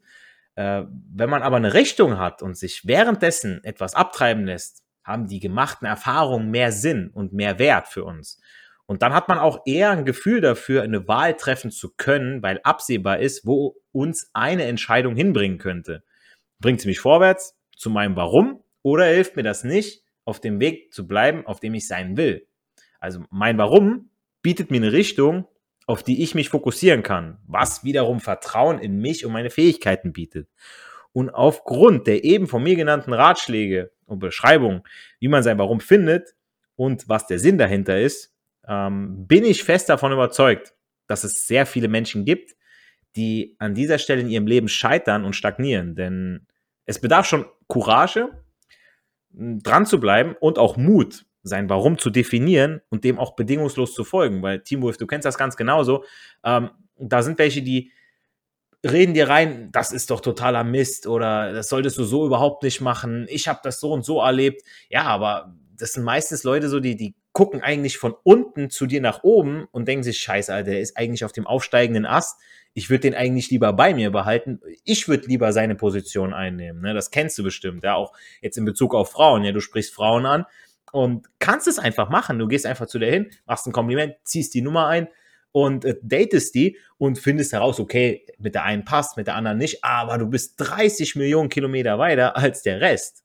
Äh, 0.55 0.83
wenn 1.13 1.29
man 1.29 1.43
aber 1.43 1.57
eine 1.57 1.73
Richtung 1.73 2.17
hat 2.17 2.41
und 2.41 2.57
sich 2.57 2.85
währenddessen 2.85 3.63
etwas 3.63 3.95
abtreiben 3.95 4.45
lässt, 4.45 4.83
haben 5.03 5.27
die 5.27 5.39
gemachten 5.39 5.85
Erfahrungen 5.85 6.49
mehr 6.49 6.71
Sinn 6.71 7.11
und 7.13 7.33
mehr 7.33 7.59
Wert 7.59 7.87
für 7.87 8.03
uns. 8.03 8.39
Und 8.87 9.01
dann 9.01 9.13
hat 9.13 9.27
man 9.27 9.39
auch 9.39 9.61
eher 9.65 9.91
ein 9.91 10.05
Gefühl 10.05 10.41
dafür, 10.41 10.83
eine 10.83 11.07
Wahl 11.07 11.35
treffen 11.35 11.71
zu 11.71 11.93
können, 11.95 12.43
weil 12.43 12.59
absehbar 12.63 13.19
ist, 13.19 13.45
wo 13.45 13.77
uns 13.91 14.29
eine 14.33 14.63
Entscheidung 14.65 15.15
hinbringen 15.15 15.57
könnte. 15.57 16.03
Bringt 16.59 16.81
sie 16.81 16.87
mich 16.87 16.99
vorwärts 16.99 17.57
zu 17.75 17.89
meinem 17.89 18.15
Warum 18.15 18.63
oder 18.81 19.05
hilft 19.05 19.35
mir 19.35 19.43
das 19.43 19.63
nicht, 19.63 20.03
auf 20.23 20.39
dem 20.39 20.59
Weg 20.59 20.93
zu 20.93 21.07
bleiben, 21.07 21.45
auf 21.45 21.59
dem 21.59 21.73
ich 21.73 21.87
sein 21.87 22.17
will? 22.17 22.47
Also 22.99 23.23
mein 23.29 23.57
Warum 23.57 24.09
bietet 24.41 24.71
mir 24.71 24.77
eine 24.77 24.91
Richtung, 24.91 25.47
auf 25.85 26.03
die 26.03 26.23
ich 26.23 26.35
mich 26.35 26.49
fokussieren 26.49 27.03
kann, 27.03 27.37
was 27.47 27.83
wiederum 27.83 28.19
Vertrauen 28.19 28.79
in 28.79 28.99
mich 28.99 29.25
und 29.25 29.31
meine 29.31 29.49
Fähigkeiten 29.49 30.13
bietet. 30.13 30.49
Und 31.13 31.29
aufgrund 31.29 32.07
der 32.07 32.23
eben 32.23 32.47
von 32.47 32.63
mir 32.63 32.75
genannten 32.75 33.13
Ratschläge 33.13 33.91
und 34.05 34.19
Beschreibungen, 34.19 34.81
wie 35.19 35.27
man 35.27 35.43
sein 35.43 35.57
Warum 35.57 35.79
findet 35.79 36.35
und 36.75 37.07
was 37.07 37.27
der 37.27 37.39
Sinn 37.39 37.57
dahinter 37.57 37.99
ist, 37.99 38.33
ähm, 38.67 39.27
bin 39.27 39.45
ich 39.45 39.63
fest 39.63 39.89
davon 39.89 40.11
überzeugt, 40.11 40.73
dass 41.07 41.23
es 41.23 41.47
sehr 41.47 41.65
viele 41.65 41.87
Menschen 41.87 42.25
gibt, 42.25 42.55
die 43.15 43.55
an 43.59 43.75
dieser 43.75 43.97
Stelle 43.97 44.21
in 44.21 44.29
ihrem 44.29 44.47
Leben 44.47 44.67
scheitern 44.67 45.23
und 45.23 45.35
stagnieren. 45.35 45.95
Denn 45.95 46.47
es 46.85 46.99
bedarf 46.99 47.27
schon 47.27 47.45
Courage, 47.67 48.29
dran 49.31 49.85
zu 49.85 49.99
bleiben 49.99 50.35
und 50.39 50.57
auch 50.57 50.77
Mut, 50.77 51.25
sein 51.45 51.69
Warum 51.69 51.97
zu 51.97 52.09
definieren 52.09 52.81
und 52.89 53.03
dem 53.03 53.19
auch 53.19 53.35
bedingungslos 53.35 53.93
zu 53.93 54.03
folgen. 54.03 54.41
Weil 54.41 54.61
Teamwolf, 54.61 54.97
du 54.97 55.07
kennst 55.07 55.25
das 55.25 55.37
ganz 55.37 55.55
genauso. 55.55 56.03
Ähm, 56.43 56.71
da 56.97 57.21
sind 57.21 57.37
welche, 57.37 57.61
die 57.61 57.91
reden 58.83 59.13
dir 59.13 59.29
rein, 59.29 59.69
das 59.71 59.91
ist 59.91 60.09
doch 60.09 60.21
totaler 60.21 60.63
Mist 60.63 61.07
oder 61.07 61.53
das 61.53 61.69
solltest 61.69 61.97
du 61.97 62.03
so 62.03 62.25
überhaupt 62.25 62.63
nicht 62.63 62.81
machen. 62.81 63.25
Ich 63.29 63.47
habe 63.47 63.59
das 63.63 63.79
so 63.79 63.91
und 63.91 64.03
so 64.03 64.21
erlebt. 64.21 64.63
Ja, 64.89 65.03
aber 65.03 65.55
das 65.77 65.93
sind 65.93 66.03
meistens 66.03 66.43
Leute 66.43 66.69
so, 66.69 66.79
die, 66.79 66.95
die 66.95 67.15
gucken 67.31 67.61
eigentlich 67.61 67.97
von 67.97 68.15
unten 68.23 68.69
zu 68.69 68.85
dir 68.85 69.01
nach 69.01 69.23
oben 69.23 69.67
und 69.71 69.87
denken 69.87 70.03
sich, 70.03 70.19
scheiße, 70.19 70.53
Alter, 70.53 70.71
der 70.71 70.79
ist 70.79 70.97
eigentlich 70.97 71.25
auf 71.25 71.31
dem 71.31 71.45
aufsteigenden 71.47 72.05
Ast. 72.05 72.39
Ich 72.73 72.89
würde 72.89 73.01
den 73.01 73.15
eigentlich 73.15 73.49
lieber 73.49 73.73
bei 73.73 73.93
mir 73.93 74.11
behalten. 74.11 74.61
Ich 74.83 75.07
würde 75.07 75.27
lieber 75.27 75.51
seine 75.51 75.75
Position 75.75 76.33
einnehmen. 76.33 76.81
Ne? 76.81 76.93
Das 76.93 77.11
kennst 77.11 77.37
du 77.37 77.43
bestimmt, 77.43 77.83
ja, 77.83 77.95
auch 77.95 78.13
jetzt 78.41 78.57
in 78.57 78.65
Bezug 78.65 78.95
auf 78.95 79.11
Frauen. 79.11 79.43
Ja, 79.43 79.51
du 79.51 79.59
sprichst 79.59 79.93
Frauen 79.93 80.25
an 80.25 80.45
und 80.95 81.27
kannst 81.39 81.67
es 81.67 81.77
einfach 81.77 82.09
machen. 82.09 82.39
Du 82.39 82.47
gehst 82.47 82.65
einfach 82.65 82.87
zu 82.87 82.99
der 82.99 83.11
hin, 83.11 83.29
machst 83.45 83.67
ein 83.67 83.73
Kompliment, 83.73 84.15
ziehst 84.23 84.53
die 84.53 84.61
Nummer 84.61 84.87
ein 84.87 85.09
und 85.51 85.83
äh, 85.83 85.95
datest 86.01 86.55
die 86.55 86.77
und 86.97 87.19
findest 87.19 87.51
heraus, 87.51 87.81
okay, 87.81 88.25
mit 88.39 88.55
der 88.55 88.63
einen 88.63 88.85
passt, 88.85 89.17
mit 89.17 89.27
der 89.27 89.35
anderen 89.35 89.57
nicht, 89.57 89.83
aber 89.83 90.17
du 90.17 90.27
bist 90.27 90.53
30 90.57 91.15
Millionen 91.17 91.49
Kilometer 91.49 91.99
weiter 91.99 92.37
als 92.37 92.61
der 92.61 92.79
Rest. 92.79 93.23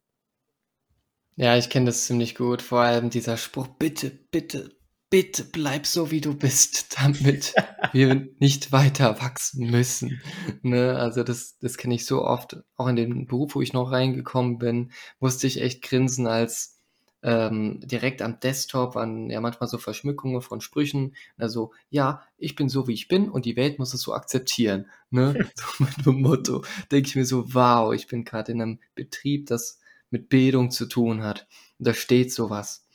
Ja, 1.36 1.56
ich 1.56 1.70
kenne 1.70 1.86
das 1.86 2.06
ziemlich 2.06 2.34
gut. 2.34 2.60
Vor 2.60 2.80
allem 2.80 3.08
dieser 3.08 3.36
Spruch, 3.36 3.68
bitte, 3.68 4.10
bitte, 4.10 4.76
bitte 5.08 5.44
bleib 5.44 5.86
so, 5.86 6.10
wie 6.10 6.20
du 6.20 6.34
bist, 6.34 6.96
damit 7.00 7.54
wir 7.92 8.28
nicht 8.40 8.72
weiter 8.72 9.20
wachsen 9.22 9.70
müssen. 9.70 10.20
Ne? 10.62 10.96
Also 10.96 11.22
das, 11.22 11.56
das 11.60 11.76
kenne 11.76 11.94
ich 11.94 12.04
so 12.04 12.24
oft. 12.24 12.56
Auch 12.74 12.88
in 12.88 12.96
den 12.96 13.26
Beruf, 13.26 13.54
wo 13.54 13.62
ich 13.62 13.72
noch 13.72 13.92
reingekommen 13.92 14.58
bin, 14.58 14.90
musste 15.20 15.46
ich 15.46 15.60
echt 15.60 15.82
grinsen, 15.82 16.26
als 16.26 16.79
ähm, 17.22 17.80
direkt 17.80 18.22
am 18.22 18.40
Desktop 18.40 18.96
an 18.96 19.28
ja 19.28 19.40
manchmal 19.40 19.68
so 19.68 19.78
Verschmückungen 19.78 20.40
von 20.40 20.60
Sprüchen. 20.60 21.14
Also, 21.36 21.72
ja, 21.90 22.22
ich 22.38 22.54
bin 22.54 22.68
so, 22.68 22.88
wie 22.88 22.94
ich 22.94 23.08
bin 23.08 23.28
und 23.28 23.44
die 23.44 23.56
Welt 23.56 23.78
muss 23.78 23.94
es 23.94 24.02
so 24.02 24.14
akzeptieren. 24.14 24.86
Ne? 25.10 25.50
so 25.54 25.84
mit 25.84 26.06
dem 26.06 26.22
Motto. 26.22 26.64
Denke 26.90 27.08
ich 27.08 27.16
mir 27.16 27.26
so, 27.26 27.52
wow, 27.54 27.92
ich 27.94 28.06
bin 28.06 28.24
gerade 28.24 28.52
in 28.52 28.62
einem 28.62 28.80
Betrieb, 28.94 29.46
das 29.46 29.80
mit 30.10 30.28
Bildung 30.28 30.70
zu 30.70 30.86
tun 30.86 31.22
hat. 31.22 31.46
Und 31.78 31.86
da 31.86 31.94
steht 31.94 32.32
sowas. 32.32 32.86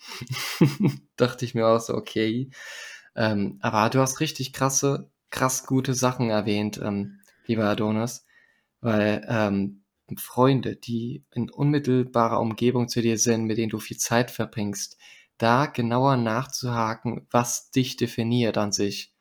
Dachte 1.15 1.45
ich 1.45 1.55
mir 1.55 1.67
auch 1.67 1.79
so, 1.79 1.93
okay. 1.93 2.49
Ähm, 3.15 3.59
aber 3.61 3.89
du 3.89 3.99
hast 3.99 4.19
richtig 4.19 4.53
krasse, 4.53 5.09
krass 5.29 5.65
gute 5.65 5.93
Sachen 5.93 6.29
erwähnt, 6.29 6.79
ähm, 6.83 7.19
lieber 7.45 7.65
Adonis. 7.65 8.25
Weil 8.81 9.25
ähm, 9.29 9.84
Freunde, 10.17 10.75
die 10.75 11.23
in 11.33 11.49
unmittelbarer 11.49 12.39
Umgebung 12.39 12.87
zu 12.87 13.01
dir 13.01 13.17
sind, 13.17 13.45
mit 13.45 13.57
denen 13.57 13.69
du 13.69 13.79
viel 13.79 13.97
Zeit 13.97 14.31
verbringst, 14.31 14.97
da 15.37 15.65
genauer 15.65 16.17
nachzuhaken, 16.17 17.27
was 17.31 17.71
dich 17.71 17.97
definiert 17.97 18.57
an 18.57 18.71
sich. 18.71 19.13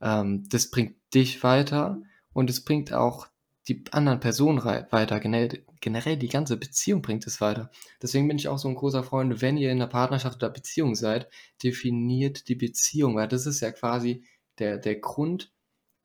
Ähm, 0.00 0.44
das 0.48 0.70
bringt 0.70 0.96
dich 1.14 1.42
weiter 1.42 2.00
und 2.32 2.50
es 2.50 2.64
bringt 2.64 2.92
auch 2.92 3.28
die 3.68 3.84
anderen 3.90 4.20
Personen 4.20 4.62
weiter. 4.64 5.20
Generell, 5.20 5.64
generell 5.80 6.16
die 6.16 6.28
ganze 6.28 6.56
Beziehung 6.56 7.02
bringt 7.02 7.26
es 7.26 7.40
weiter. 7.40 7.70
Deswegen 8.00 8.28
bin 8.28 8.38
ich 8.38 8.48
auch 8.48 8.58
so 8.58 8.68
ein 8.68 8.74
großer 8.74 9.02
Freund, 9.02 9.40
wenn 9.42 9.56
ihr 9.56 9.70
in 9.70 9.78
einer 9.78 9.90
Partnerschaft 9.90 10.36
oder 10.36 10.50
Beziehung 10.50 10.94
seid, 10.94 11.28
definiert 11.62 12.48
die 12.48 12.54
Beziehung, 12.54 13.16
weil 13.16 13.28
das 13.28 13.46
ist 13.46 13.60
ja 13.60 13.72
quasi 13.72 14.24
der, 14.58 14.78
der 14.78 14.96
Grund, 14.96 15.52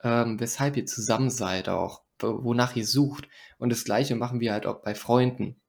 ähm, 0.03 0.39
weshalb 0.39 0.77
ihr 0.77 0.85
zusammen 0.85 1.29
seid 1.29 1.69
auch 1.69 2.03
wonach 2.23 2.75
ihr 2.75 2.85
sucht. 2.85 3.27
Und 3.57 3.69
das 3.69 3.83
Gleiche 3.83 4.15
machen 4.15 4.39
wir 4.39 4.53
halt 4.53 4.65
auch 4.65 4.81
bei 4.81 4.95
Freunden. 4.95 5.61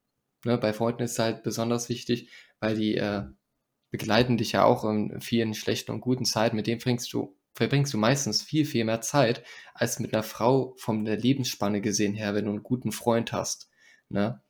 Ne, 0.44 0.58
bei 0.58 0.72
Freunden 0.72 1.02
ist 1.02 1.12
es 1.12 1.18
halt 1.18 1.42
besonders 1.42 1.88
wichtig, 1.88 2.30
weil 2.60 2.76
die 2.76 2.96
äh, 2.96 3.24
begleiten 3.90 4.36
dich 4.36 4.52
ja 4.52 4.64
auch 4.64 4.84
in 4.84 5.20
vielen 5.20 5.54
schlechten 5.54 5.92
und 5.92 6.00
guten 6.00 6.24
Zeiten. 6.24 6.56
Mit 6.56 6.66
denen 6.66 6.80
verbringst 6.80 7.12
du, 7.12 7.36
verbringst 7.54 7.92
du 7.92 7.98
meistens 7.98 8.42
viel, 8.42 8.64
viel 8.64 8.84
mehr 8.84 9.00
Zeit 9.02 9.44
als 9.74 10.00
mit 10.00 10.12
einer 10.12 10.22
Frau 10.22 10.74
von 10.78 11.04
der 11.04 11.18
Lebensspanne 11.18 11.80
gesehen 11.80 12.14
her, 12.14 12.34
wenn 12.34 12.46
du 12.46 12.50
einen 12.50 12.62
guten 12.62 12.90
Freund 12.90 13.32
hast. 13.32 13.70
Ne? 14.08 14.40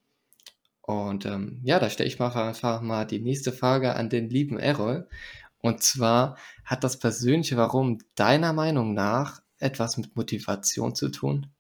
Und 0.81 1.27
ähm, 1.27 1.61
ja, 1.63 1.79
da 1.79 1.91
stelle 1.91 2.09
ich 2.09 2.19
mal 2.19 2.33
einfach 2.33 2.81
mal 2.81 3.05
die 3.05 3.21
nächste 3.21 3.53
Frage 3.53 3.95
an 3.95 4.09
den 4.11 4.31
lieben 4.31 4.59
Errol. 4.59 5.09
Und 5.59 5.83
zwar 5.83 6.37
hat 6.65 6.83
das 6.85 6.99
persönliche 6.99 7.57
Warum 7.57 7.99
deiner 8.15 8.53
Meinung 8.53 8.95
nach 8.95 9.43
etwas 9.59 9.97
mit 9.97 10.17
Motivation 10.17 10.95
zu 10.95 11.09
tun? 11.09 11.53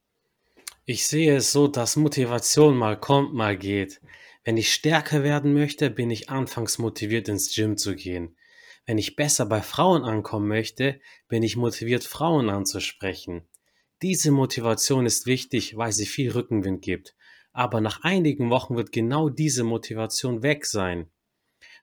Ich 0.84 1.06
sehe 1.06 1.36
es 1.36 1.52
so, 1.52 1.68
dass 1.68 1.94
Motivation 1.94 2.76
mal 2.76 2.98
kommt, 2.98 3.34
mal 3.34 3.56
geht. 3.56 4.00
Wenn 4.42 4.56
ich 4.56 4.72
stärker 4.72 5.22
werden 5.22 5.54
möchte, 5.54 5.90
bin 5.90 6.10
ich 6.10 6.28
anfangs 6.28 6.78
motiviert, 6.78 7.28
ins 7.28 7.54
Gym 7.54 7.76
zu 7.76 7.94
gehen. 7.94 8.36
Wenn 8.84 8.98
ich 8.98 9.14
besser 9.14 9.46
bei 9.46 9.62
Frauen 9.62 10.02
ankommen 10.02 10.48
möchte, 10.48 11.00
bin 11.28 11.44
ich 11.44 11.56
motiviert, 11.56 12.02
Frauen 12.02 12.50
anzusprechen. 12.50 13.46
Diese 14.02 14.32
Motivation 14.32 15.06
ist 15.06 15.26
wichtig, 15.26 15.76
weil 15.76 15.92
sie 15.92 16.06
viel 16.06 16.32
Rückenwind 16.32 16.82
gibt. 16.82 17.14
Aber 17.52 17.80
nach 17.80 18.02
einigen 18.02 18.50
Wochen 18.50 18.74
wird 18.74 18.90
genau 18.90 19.28
diese 19.28 19.62
Motivation 19.62 20.42
weg 20.42 20.66
sein. 20.66 21.08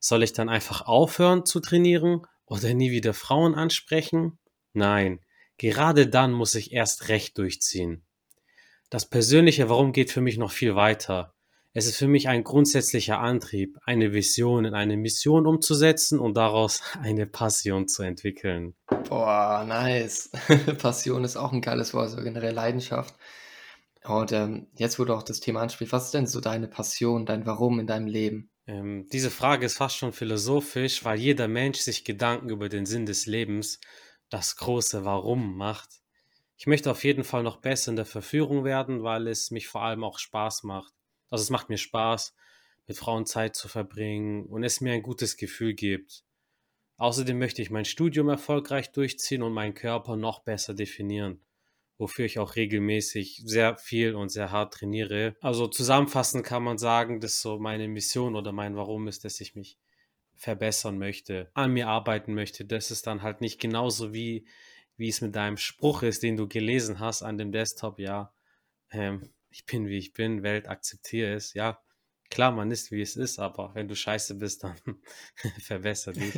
Soll 0.02 0.24
ich 0.24 0.34
dann 0.34 0.50
einfach 0.50 0.82
aufhören 0.82 1.46
zu 1.46 1.62
trainieren 1.62 2.28
oder 2.46 2.74
nie 2.74 2.92
wieder 2.92 3.14
Frauen 3.14 3.56
ansprechen? 3.56 4.40
Nein, 4.74 5.22
gerade 5.58 6.08
dann 6.08 6.34
muss 6.34 6.56
ich 6.56 6.74
erst 6.74 7.08
recht 7.08 7.38
durchziehen. 7.38 8.04
Das 8.92 9.08
persönliche 9.08 9.70
Warum 9.70 9.92
geht 9.92 10.12
für 10.12 10.22
mich 10.22 10.40
noch 10.40 10.52
viel 10.52 10.76
weiter. 10.76 11.36
Es 11.74 11.86
ist 11.86 11.98
für 11.98 12.08
mich 12.08 12.28
ein 12.28 12.44
grundsätzlicher 12.44 13.20
Antrieb, 13.20 13.78
eine 13.86 14.14
Vision 14.14 14.66
in 14.66 14.74
eine 14.74 14.98
Mission 14.98 15.46
umzusetzen 15.46 16.18
und 16.18 16.36
daraus 16.36 16.82
eine 17.04 17.28
Passion 17.28 17.88
zu 17.88 18.02
entwickeln. 18.02 18.74
Boah, 19.08 19.64
nice. 19.68 20.32
Passion 20.80 21.24
ist 21.24 21.38
auch 21.38 21.54
ein 21.54 21.62
geiles 21.62 21.94
Wort, 21.94 22.10
so 22.10 22.18
generell 22.24 22.56
Leidenschaft. 22.56 23.14
Und 24.04 24.32
ähm, 24.32 24.68
jetzt, 24.76 24.98
wo 24.98 25.06
du 25.06 25.14
auch 25.14 25.22
das 25.22 25.40
Thema 25.40 25.62
ansprichst, 25.62 25.94
was 25.94 26.06
ist 26.06 26.16
denn 26.16 26.26
so 26.26 26.42
deine 26.42 26.68
Passion, 26.68 27.28
dein 27.28 27.46
Warum 27.46 27.80
in 27.80 27.86
deinem 27.86 28.08
Leben? 28.08 28.50
Ähm, 28.66 29.08
diese 29.12 29.30
Frage 29.30 29.68
ist 29.68 29.78
fast 29.78 29.98
schon 29.98 30.14
philosophisch, 30.14 31.06
weil 31.06 31.20
jeder 31.20 31.48
Mensch 31.48 31.78
sich 31.78 32.06
Gedanken 32.06 32.50
über 32.50 32.70
den 32.70 32.88
Sinn 32.88 33.06
des 33.06 33.28
Lebens, 33.28 33.80
das 34.32 34.56
große 34.56 35.06
Warum 35.06 35.58
macht. 35.58 35.99
Ich 36.60 36.68
möchte 36.68 36.92
auf 36.92 37.06
jeden 37.06 37.24
Fall 37.24 37.42
noch 37.42 37.56
besser 37.56 37.92
in 37.92 37.96
der 37.96 38.06
Verführung 38.06 38.66
werden, 38.66 39.02
weil 39.02 39.28
es 39.28 39.50
mich 39.50 39.70
vor 39.70 39.82
allem 39.82 40.04
auch 40.04 40.20
Spaß 40.20 40.64
macht. 40.64 40.94
Also 41.30 41.44
es 41.44 41.50
macht 41.50 41.70
mir 41.70 41.78
Spaß, 41.78 42.36
mit 42.86 42.98
Frauen 42.98 43.26
Zeit 43.26 43.56
zu 43.56 43.70
verbringen 43.70 44.46
und 44.46 44.66
es 44.66 44.82
mir 44.82 44.92
ein 44.92 45.02
gutes 45.02 45.38
Gefühl 45.38 45.74
gibt. 45.74 46.26
Außerdem 46.98 47.40
möchte 47.40 47.62
ich 47.62 47.70
mein 47.70 47.86
Studium 47.86 48.28
erfolgreich 48.28 48.92
durchziehen 48.92 49.42
und 49.42 49.54
meinen 49.54 49.74
Körper 49.74 50.18
noch 50.18 50.40
besser 50.40 50.74
definieren, 50.74 51.40
wofür 51.98 52.26
ich 52.26 52.40
auch 52.40 52.58
regelmäßig 52.58 53.42
sehr 53.46 53.78
viel 53.78 54.14
und 54.14 54.28
sehr 54.28 54.52
hart 54.52 54.74
trainiere. 54.74 55.38
Also 55.40 55.66
zusammenfassend 55.66 56.46
kann 56.46 56.64
man 56.64 56.78
sagen, 56.78 57.22
dass 57.22 57.42
so 57.42 57.58
meine 57.58 57.88
Mission 57.88 58.36
oder 58.36 58.52
mein 58.52 58.76
Warum 58.76 59.08
ist, 59.08 59.24
dass 59.24 59.40
ich 59.40 59.56
mich 59.56 59.78
verbessern 60.36 60.98
möchte, 60.98 61.52
an 61.54 61.72
mir 61.72 61.88
arbeiten 61.88 62.34
möchte. 62.34 62.66
Das 62.66 62.92
ist 62.92 63.08
dann 63.08 63.22
halt 63.22 63.40
nicht 63.40 63.62
genauso 63.62 64.14
wie 64.14 64.46
wie 65.00 65.10
es 65.10 65.22
mit 65.22 65.36
deinem 65.36 65.58
Spruch 65.58 66.04
ist, 66.04 66.24
den 66.24 66.36
du 66.38 66.48
gelesen 66.48 67.00
hast 67.00 67.24
an 67.24 67.38
dem 67.38 67.52
Desktop, 67.52 68.00
ja, 68.00 68.34
ähm, 68.92 69.30
ich 69.50 69.66
bin 69.66 69.88
wie 69.88 69.98
ich 69.98 70.14
bin, 70.14 70.44
Welt 70.44 70.68
akzeptiere 70.68 71.34
es, 71.34 71.54
ja, 71.54 71.80
klar, 72.30 72.52
man 72.52 72.70
ist 72.70 72.92
wie 72.92 73.02
es 73.02 73.16
ist, 73.16 73.40
aber 73.40 73.74
wenn 73.74 73.88
du 73.88 73.96
scheiße 73.96 74.36
bist, 74.36 74.64
dann 74.64 74.76
verbessere 75.62 76.14
dich. 76.16 76.34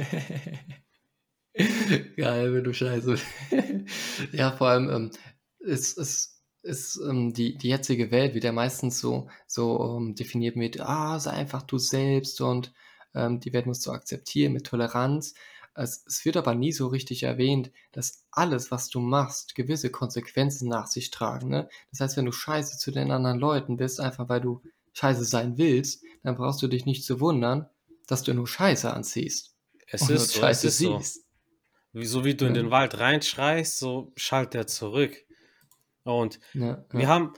Geil, 2.17 2.53
wenn 2.53 2.63
du 2.63 2.73
scheiße 2.73 3.11
bist. 3.11 3.25
ja, 4.31 4.51
vor 4.51 4.67
allem 4.67 4.89
ähm, 4.89 5.11
ist, 5.59 5.97
ist, 5.97 6.43
ist 6.61 6.97
ähm, 6.97 7.33
die, 7.33 7.57
die 7.57 7.69
jetzige 7.69 8.11
Welt 8.11 8.35
wird 8.35 8.43
ja 8.43 8.51
meistens 8.51 8.99
so, 8.99 9.27
so 9.47 9.97
ähm, 9.97 10.13
definiert 10.13 10.55
mit, 10.55 10.79
ah, 10.79 11.19
sei 11.19 11.31
einfach 11.31 11.63
du 11.63 11.79
selbst 11.79 12.39
und 12.41 12.71
ähm, 13.15 13.39
die 13.39 13.53
Welt 13.53 13.65
musst 13.65 13.85
du 13.87 13.91
akzeptieren 13.91 14.53
mit 14.53 14.67
Toleranz. 14.67 15.33
Es, 15.73 16.03
es 16.05 16.25
wird 16.25 16.37
aber 16.37 16.53
nie 16.53 16.71
so 16.71 16.87
richtig 16.87 17.23
erwähnt, 17.23 17.71
dass 17.91 18.25
alles, 18.31 18.71
was 18.71 18.89
du 18.89 18.99
machst, 18.99 19.55
gewisse 19.55 19.89
Konsequenzen 19.89 20.67
nach 20.67 20.87
sich 20.87 21.11
tragen. 21.11 21.49
Ne? 21.49 21.69
Das 21.91 22.01
heißt, 22.01 22.17
wenn 22.17 22.25
du 22.25 22.31
scheiße 22.31 22.77
zu 22.77 22.91
den 22.91 23.11
anderen 23.11 23.39
Leuten 23.39 23.77
bist, 23.77 23.99
einfach 23.99 24.27
weil 24.27 24.41
du 24.41 24.61
scheiße 24.93 25.23
sein 25.23 25.57
willst, 25.57 26.03
dann 26.23 26.35
brauchst 26.35 26.61
du 26.61 26.67
dich 26.67 26.85
nicht 26.85 27.05
zu 27.05 27.19
wundern, 27.19 27.69
dass 28.07 28.23
du 28.23 28.33
nur 28.33 28.47
Scheiße 28.47 28.91
anziehst. 28.93 29.55
Es 29.87 30.09
ist 30.09 30.31
so, 30.31 30.41
Scheiße 30.41 30.67
es 30.67 30.73
ist 30.73 30.77
siehst. 30.79 31.25
so. 31.93 32.01
so 32.01 32.25
wie 32.25 32.35
du 32.35 32.45
in 32.45 32.53
den 32.53 32.71
Wald 32.71 32.99
reinschreist, 32.99 33.79
so 33.79 34.11
schallt 34.15 34.55
er 34.55 34.67
zurück. 34.67 35.15
Und 36.03 36.39
ja, 36.53 36.67
ja. 36.67 36.85
wir 36.91 37.07
haben, 37.07 37.33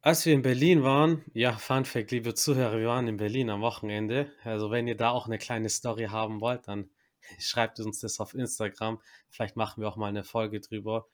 als 0.00 0.24
wir 0.24 0.34
in 0.34 0.42
Berlin 0.42 0.82
waren, 0.82 1.24
ja, 1.34 1.52
Fun 1.52 1.84
Fact, 1.84 2.10
liebe 2.10 2.34
Zuhörer, 2.34 2.78
wir 2.78 2.88
waren 2.88 3.08
in 3.08 3.16
Berlin 3.16 3.50
am 3.50 3.60
Wochenende. 3.60 4.32
Also 4.44 4.70
wenn 4.70 4.86
ihr 4.86 4.96
da 4.96 5.10
auch 5.10 5.26
eine 5.26 5.38
kleine 5.38 5.68
Story 5.68 6.06
haben 6.06 6.40
wollt, 6.40 6.68
dann 6.68 6.88
schreibt 7.38 7.80
uns 7.80 8.00
das 8.00 8.20
auf 8.20 8.34
Instagram. 8.34 9.00
Vielleicht 9.30 9.56
machen 9.56 9.80
wir 9.82 9.88
auch 9.88 9.96
mal 9.96 10.08
eine 10.08 10.24
Folge 10.24 10.60
drüber. 10.60 11.06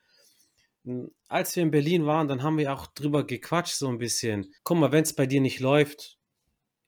hm, 0.85 1.11
als 1.28 1.56
wir 1.56 1.62
in 1.62 1.71
Berlin 1.71 2.06
waren, 2.06 2.28
dann 2.28 2.42
haben 2.42 2.59
wir 2.59 2.73
auch 2.75 2.87
drüber 2.88 3.25
gequatscht, 3.26 3.75
so 3.76 3.88
ein 3.88 3.99
bisschen. 3.99 4.52
Guck 4.64 4.78
mal, 4.78 4.92
wenn 4.92 5.04
es 5.04 5.14
bei 5.14 5.26
dir 5.26 5.40
nicht 5.40 5.61
läuft, 5.61 6.18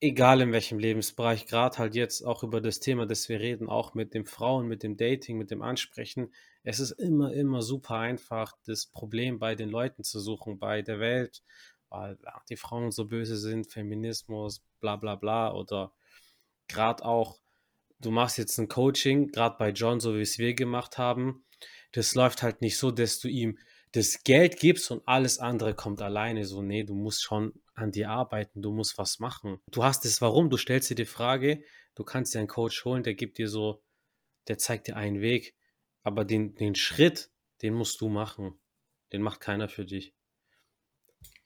egal 0.00 0.40
in 0.42 0.52
welchem 0.52 0.78
Lebensbereich, 0.78 1.46
gerade 1.46 1.78
halt 1.78 1.94
jetzt 1.94 2.22
auch 2.22 2.42
über 2.42 2.60
das 2.60 2.80
Thema, 2.80 3.06
das 3.06 3.28
wir 3.28 3.40
reden, 3.40 3.68
auch 3.68 3.94
mit 3.94 4.14
den 4.14 4.26
Frauen, 4.26 4.66
mit 4.68 4.82
dem 4.82 4.96
Dating, 4.96 5.38
mit 5.38 5.50
dem 5.50 5.62
Ansprechen. 5.62 6.32
Es 6.62 6.80
ist 6.80 6.92
immer, 6.92 7.32
immer 7.32 7.62
super 7.62 7.96
einfach, 7.96 8.54
das 8.66 8.86
Problem 8.86 9.38
bei 9.38 9.54
den 9.54 9.70
Leuten 9.70 10.04
zu 10.04 10.20
suchen, 10.20 10.58
bei 10.58 10.82
der 10.82 11.00
Welt, 11.00 11.42
weil 11.88 12.18
die 12.50 12.56
Frauen 12.56 12.90
so 12.90 13.06
böse 13.06 13.36
sind, 13.36 13.70
Feminismus, 13.70 14.62
bla 14.80 14.96
bla 14.96 15.14
bla. 15.14 15.52
Oder 15.54 15.92
gerade 16.68 17.04
auch, 17.04 17.38
du 18.00 18.10
machst 18.10 18.38
jetzt 18.38 18.58
ein 18.58 18.68
Coaching, 18.68 19.28
gerade 19.28 19.56
bei 19.58 19.70
John, 19.70 20.00
so 20.00 20.14
wie 20.14 20.22
es 20.22 20.38
wir 20.38 20.54
gemacht 20.54 20.98
haben. 20.98 21.44
Das 21.92 22.14
läuft 22.14 22.42
halt 22.42 22.60
nicht 22.60 22.76
so, 22.76 22.90
dass 22.90 23.18
du 23.18 23.28
ihm 23.28 23.58
das 23.92 24.22
Geld 24.24 24.58
gibst 24.58 24.90
und 24.90 25.02
alles 25.06 25.38
andere 25.38 25.74
kommt 25.74 26.02
alleine. 26.02 26.44
So, 26.44 26.62
nee, 26.62 26.84
du 26.84 26.94
musst 26.94 27.22
schon 27.22 27.54
an 27.74 27.92
dir 27.92 28.10
arbeiten, 28.10 28.62
du 28.62 28.72
musst 28.72 28.98
was 28.98 29.18
machen. 29.18 29.58
Du 29.70 29.84
hast 29.84 30.04
es 30.04 30.20
warum, 30.20 30.50
du 30.50 30.56
stellst 30.56 30.90
dir 30.90 30.94
die 30.94 31.04
Frage, 31.06 31.62
du 31.94 32.04
kannst 32.04 32.34
dir 32.34 32.40
einen 32.40 32.48
Coach 32.48 32.84
holen, 32.84 33.02
der 33.02 33.14
gibt 33.14 33.38
dir 33.38 33.48
so, 33.48 33.82
der 34.48 34.58
zeigt 34.58 34.88
dir 34.88 34.96
einen 34.96 35.20
Weg, 35.20 35.54
aber 36.02 36.24
den, 36.24 36.54
den 36.54 36.74
Schritt, 36.74 37.30
den 37.62 37.74
musst 37.74 38.00
du 38.00 38.08
machen. 38.08 38.58
Den 39.12 39.22
macht 39.22 39.40
keiner 39.40 39.68
für 39.68 39.84
dich. 39.84 40.14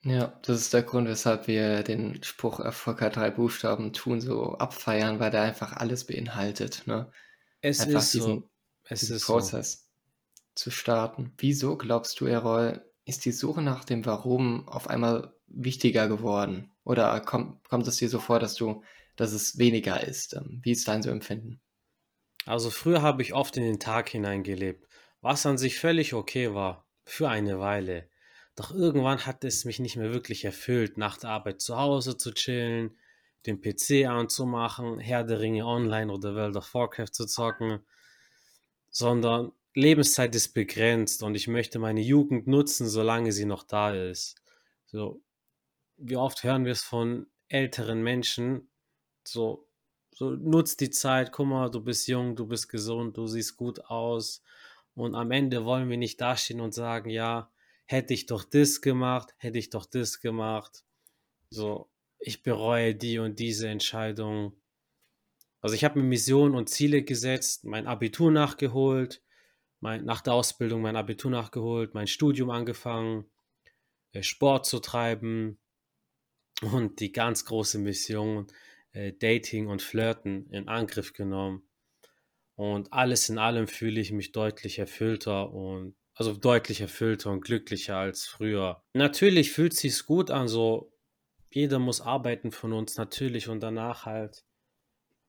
Ja, 0.02 0.38
das 0.42 0.60
ist 0.62 0.72
der 0.74 0.82
Grund, 0.82 1.08
weshalb 1.08 1.46
wir 1.46 1.82
den 1.82 2.22
Spruch 2.22 2.58
Erfolg 2.60 3.02
hat 3.02 3.16
drei 3.16 3.30
Buchstaben 3.30 3.92
tun 3.92 4.20
so 4.20 4.54
abfeiern, 4.54 5.20
weil 5.20 5.30
der 5.30 5.42
einfach 5.42 5.74
alles 5.74 6.06
beinhaltet. 6.06 6.86
Ne? 6.86 7.12
Es 7.60 7.80
Einfach 7.80 8.00
ist 8.00 8.14
diesen, 8.14 8.40
so. 8.40 8.50
Es 8.84 9.00
diesen 9.00 9.16
ist 9.16 9.26
so. 9.26 9.34
Prozess 9.34 9.90
zu 10.54 10.70
starten. 10.70 11.32
Wieso 11.38 11.76
glaubst 11.76 12.20
du, 12.20 12.26
Errol, 12.26 12.84
ist 13.04 13.24
die 13.24 13.32
Suche 13.32 13.62
nach 13.62 13.84
dem 13.84 14.04
Warum 14.06 14.68
auf 14.68 14.88
einmal 14.88 15.34
wichtiger 15.46 16.08
geworden? 16.08 16.70
Oder 16.84 17.20
kommt, 17.20 17.66
kommt 17.68 17.86
es 17.88 17.96
dir 17.96 18.08
so 18.08 18.20
vor, 18.20 18.40
dass 18.40 18.54
du, 18.54 18.82
dass 19.16 19.32
es 19.32 19.58
weniger 19.58 20.02
ist? 20.06 20.34
Ähm, 20.34 20.60
Wie 20.62 20.72
ist 20.72 20.88
dein 20.88 21.02
so 21.02 21.10
Empfinden? 21.10 21.60
Also 22.44 22.68
früher 22.70 23.00
habe 23.00 23.22
ich 23.22 23.32
oft 23.32 23.56
in 23.56 23.62
den 23.62 23.80
Tag 23.80 24.10
hineingelebt, 24.10 24.86
was 25.22 25.46
an 25.46 25.56
sich 25.56 25.78
völlig 25.78 26.12
okay 26.12 26.52
war, 26.52 26.86
für 27.04 27.30
eine 27.30 27.58
Weile. 27.60 28.09
Doch 28.56 28.72
irgendwann 28.72 29.26
hat 29.26 29.44
es 29.44 29.64
mich 29.64 29.78
nicht 29.78 29.96
mehr 29.96 30.12
wirklich 30.12 30.44
erfüllt, 30.44 30.98
nach 30.98 31.16
der 31.16 31.30
Arbeit 31.30 31.60
zu 31.60 31.76
Hause 31.76 32.16
zu 32.16 32.32
chillen, 32.32 32.96
den 33.46 33.60
PC 33.60 34.06
anzumachen, 34.06 34.98
Herr 34.98 35.24
der 35.24 35.40
Ringe 35.40 35.64
online 35.64 36.12
oder 36.12 36.34
World 36.34 36.56
of 36.56 36.74
Warcraft 36.74 37.12
zu 37.12 37.26
zocken, 37.26 37.80
sondern 38.90 39.52
Lebenszeit 39.74 40.34
ist 40.34 40.52
begrenzt 40.52 41.22
und 41.22 41.34
ich 41.34 41.48
möchte 41.48 41.78
meine 41.78 42.00
Jugend 42.00 42.46
nutzen, 42.46 42.88
solange 42.88 43.32
sie 43.32 43.44
noch 43.44 43.62
da 43.62 43.94
ist. 43.94 44.36
So, 44.86 45.22
wie 45.96 46.16
oft 46.16 46.42
hören 46.42 46.64
wir 46.64 46.72
es 46.72 46.82
von 46.82 47.26
älteren 47.48 48.02
Menschen, 48.02 48.68
so, 49.24 49.68
so 50.12 50.30
nutz 50.30 50.76
die 50.76 50.90
Zeit, 50.90 51.32
guck 51.32 51.46
mal, 51.46 51.70
du 51.70 51.80
bist 51.80 52.08
jung, 52.08 52.34
du 52.36 52.46
bist 52.46 52.68
gesund, 52.68 53.16
du 53.16 53.26
siehst 53.26 53.56
gut 53.56 53.84
aus. 53.86 54.42
Und 54.94 55.14
am 55.14 55.30
Ende 55.30 55.64
wollen 55.64 55.88
wir 55.88 55.96
nicht 55.96 56.20
dastehen 56.20 56.60
und 56.60 56.74
sagen, 56.74 57.10
ja, 57.10 57.50
hätte 57.90 58.14
ich 58.14 58.26
doch 58.26 58.44
das 58.44 58.80
gemacht, 58.80 59.34
hätte 59.38 59.58
ich 59.58 59.70
doch 59.70 59.84
das 59.84 60.20
gemacht. 60.20 60.84
So, 61.50 61.90
ich 62.20 62.44
bereue 62.44 62.94
die 62.94 63.18
und 63.18 63.40
diese 63.40 63.68
Entscheidung. 63.68 64.54
Also 65.60 65.74
ich 65.74 65.82
habe 65.82 65.98
mir 65.98 66.06
Missionen 66.06 66.54
und 66.54 66.68
Ziele 66.68 67.02
gesetzt, 67.02 67.64
mein 67.64 67.88
Abitur 67.88 68.30
nachgeholt, 68.30 69.22
mein, 69.80 70.04
nach 70.04 70.20
der 70.20 70.34
Ausbildung 70.34 70.82
mein 70.82 70.94
Abitur 70.94 71.32
nachgeholt, 71.32 71.94
mein 71.94 72.06
Studium 72.06 72.50
angefangen, 72.50 73.24
äh, 74.12 74.22
Sport 74.22 74.66
zu 74.66 74.78
treiben 74.78 75.58
und 76.62 77.00
die 77.00 77.10
ganz 77.10 77.44
große 77.44 77.80
Mission 77.80 78.46
äh, 78.92 79.12
Dating 79.12 79.66
und 79.66 79.82
Flirten 79.82 80.48
in 80.50 80.68
Angriff 80.68 81.12
genommen. 81.12 81.68
Und 82.54 82.92
alles 82.92 83.28
in 83.28 83.38
allem 83.38 83.66
fühle 83.66 84.00
ich 84.00 84.12
mich 84.12 84.30
deutlich 84.30 84.78
erfüllter 84.78 85.52
und 85.52 85.96
also 86.20 86.34
deutlich 86.34 86.82
erfüllter 86.82 87.30
und 87.30 87.40
glücklicher 87.40 87.96
als 87.96 88.26
früher. 88.26 88.82
Natürlich 88.92 89.52
fühlt 89.52 89.72
sich's 89.72 90.04
gut 90.04 90.30
an, 90.30 90.48
so 90.48 90.92
jeder 91.48 91.78
muss 91.78 92.02
arbeiten 92.02 92.52
von 92.52 92.74
uns 92.74 92.98
natürlich 92.98 93.48
und 93.48 93.60
danach 93.60 94.04
halt 94.04 94.44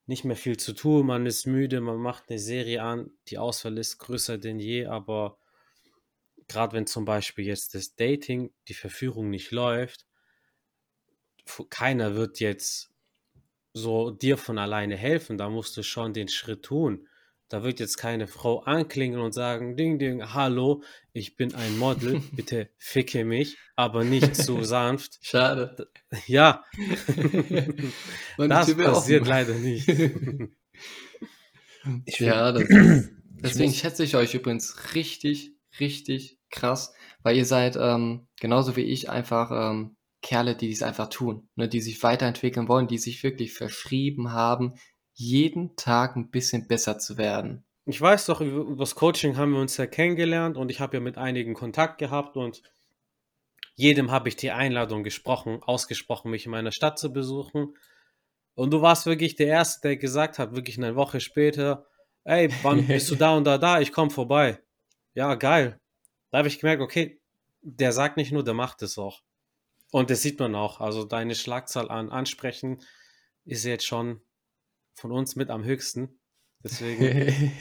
nicht 0.05 0.25
mehr 0.25 0.35
viel 0.35 0.57
zu 0.57 0.73
tun, 0.73 1.05
man 1.05 1.25
ist 1.25 1.47
müde, 1.47 1.79
man 1.79 1.95
macht 1.95 2.25
eine 2.27 2.39
Serie 2.39 2.83
an, 2.83 3.09
die 3.29 3.37
Auswahl 3.37 3.77
ist 3.77 3.99
größer 3.99 4.37
denn 4.37 4.59
je, 4.59 4.85
aber 4.87 5.37
gerade 6.49 6.73
wenn 6.73 6.87
zum 6.87 7.05
Beispiel 7.05 7.45
jetzt 7.45 7.73
das 7.73 7.95
Dating, 7.95 8.51
die 8.67 8.73
Verführung 8.73 9.29
nicht 9.29 9.51
läuft, 9.51 10.05
keiner 11.69 12.15
wird 12.15 12.41
jetzt 12.41 12.91
so 13.71 14.11
dir 14.11 14.37
von 14.37 14.57
alleine 14.57 14.97
helfen, 14.97 15.37
da 15.37 15.49
musst 15.49 15.77
du 15.77 15.83
schon 15.83 16.13
den 16.13 16.27
Schritt 16.27 16.63
tun. 16.63 17.07
Da 17.51 17.63
wird 17.63 17.81
jetzt 17.81 17.97
keine 17.97 18.27
Frau 18.27 18.61
anklingeln 18.61 19.21
und 19.21 19.33
sagen, 19.33 19.75
Ding, 19.75 19.99
Ding, 19.99 20.33
hallo, 20.33 20.83
ich 21.11 21.35
bin 21.35 21.53
ein 21.53 21.77
Model, 21.77 22.21
bitte 22.31 22.69
ficke 22.77 23.25
mich, 23.25 23.57
aber 23.75 24.05
nicht 24.05 24.37
zu 24.37 24.63
sanft. 24.63 25.19
Schade. 25.21 25.89
Ja, 26.27 26.63
das 28.37 28.73
passiert 28.73 29.27
leider 29.27 29.55
nicht. 29.55 29.89
Ich 32.05 32.19
Ja, 32.19 32.53
das 32.53 32.63
ist, 32.69 33.11
deswegen 33.43 33.73
schätze 33.73 34.05
ich 34.05 34.15
euch 34.15 34.33
übrigens 34.33 34.95
richtig, 34.95 35.51
richtig 35.77 36.39
krass, 36.51 36.93
weil 37.21 37.35
ihr 37.35 37.45
seid 37.45 37.75
ähm, 37.77 38.29
genauso 38.39 38.77
wie 38.77 38.85
ich 38.85 39.09
einfach 39.09 39.51
ähm, 39.51 39.97
Kerle, 40.21 40.55
die 40.55 40.67
dies 40.67 40.83
einfach 40.83 41.09
tun, 41.09 41.49
ne, 41.55 41.67
die 41.67 41.81
sich 41.81 42.01
weiterentwickeln 42.01 42.69
wollen, 42.69 42.87
die 42.87 42.99
sich 42.99 43.23
wirklich 43.23 43.53
verschrieben 43.53 44.31
haben, 44.31 44.75
jeden 45.21 45.75
Tag 45.75 46.15
ein 46.15 46.31
bisschen 46.31 46.67
besser 46.67 46.97
zu 46.97 47.17
werden. 47.17 47.63
Ich 47.85 48.01
weiß 48.01 48.25
doch, 48.27 48.41
über 48.41 48.61
über 48.61 48.83
das 48.83 48.95
Coaching 48.95 49.37
haben 49.37 49.53
wir 49.53 49.59
uns 49.59 49.77
ja 49.77 49.85
kennengelernt 49.85 50.57
und 50.57 50.69
ich 50.69 50.79
habe 50.79 50.97
ja 50.97 51.01
mit 51.01 51.17
einigen 51.17 51.53
Kontakt 51.53 51.97
gehabt 51.97 52.37
und 52.37 52.61
jedem 53.75 54.11
habe 54.11 54.29
ich 54.29 54.35
die 54.35 54.51
Einladung 54.51 55.03
gesprochen, 55.03 55.61
ausgesprochen, 55.63 56.31
mich 56.31 56.45
in 56.45 56.51
meiner 56.51 56.71
Stadt 56.71 56.99
zu 56.99 57.13
besuchen. 57.13 57.75
Und 58.53 58.71
du 58.71 58.81
warst 58.81 59.05
wirklich 59.05 59.35
der 59.35 59.47
Erste, 59.47 59.89
der 59.89 59.97
gesagt 59.97 60.39
hat, 60.39 60.55
wirklich 60.55 60.77
eine 60.77 60.95
Woche 60.95 61.19
später, 61.19 61.85
ey, 62.23 62.49
wann 62.63 62.85
bist 62.87 63.09
du 63.09 63.15
da 63.15 63.35
und 63.35 63.45
da 63.45 63.57
da? 63.57 63.79
Ich 63.79 63.91
komme 63.91 64.11
vorbei. 64.11 64.59
Ja, 65.13 65.35
geil. 65.35 65.79
Da 66.31 66.39
habe 66.39 66.47
ich 66.47 66.59
gemerkt, 66.59 66.81
okay, 66.81 67.19
der 67.61 67.91
sagt 67.91 68.17
nicht 68.17 68.31
nur, 68.31 68.43
der 68.43 68.53
macht 68.53 68.81
es 68.81 68.97
auch. 68.97 69.21
Und 69.91 70.09
das 70.09 70.21
sieht 70.21 70.39
man 70.39 70.55
auch. 70.55 70.79
Also 70.79 71.03
deine 71.03 71.35
Schlagzahl 71.35 71.89
an 71.89 72.09
Ansprechen 72.09 72.79
ist 73.45 73.65
jetzt 73.65 73.85
schon 73.85 74.21
von 74.93 75.11
uns 75.11 75.35
mit 75.35 75.49
am 75.49 75.63
höchsten. 75.63 76.19
Deswegen, 76.63 77.51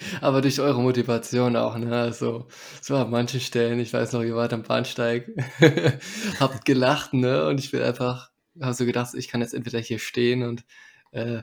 Aber 0.20 0.40
durch 0.40 0.58
eure 0.60 0.80
Motivation 0.80 1.54
auch, 1.56 1.76
ne? 1.76 1.94
Also, 1.94 2.48
so 2.80 2.96
an 2.96 3.10
manchen 3.10 3.40
Stellen, 3.40 3.78
ich 3.78 3.92
weiß 3.92 4.12
noch, 4.12 4.22
ihr 4.22 4.36
wart 4.36 4.54
am 4.54 4.62
Bahnsteig, 4.62 5.28
habt 6.40 6.64
gelacht, 6.64 7.12
ne? 7.12 7.46
Und 7.46 7.60
ich 7.60 7.70
bin 7.70 7.82
einfach, 7.82 8.30
habe 8.60 8.72
so 8.74 8.86
gedacht, 8.86 9.14
ich 9.14 9.28
kann 9.28 9.42
jetzt 9.42 9.52
entweder 9.52 9.80
hier 9.80 9.98
stehen 9.98 10.42
und 10.44 10.64
äh, 11.10 11.42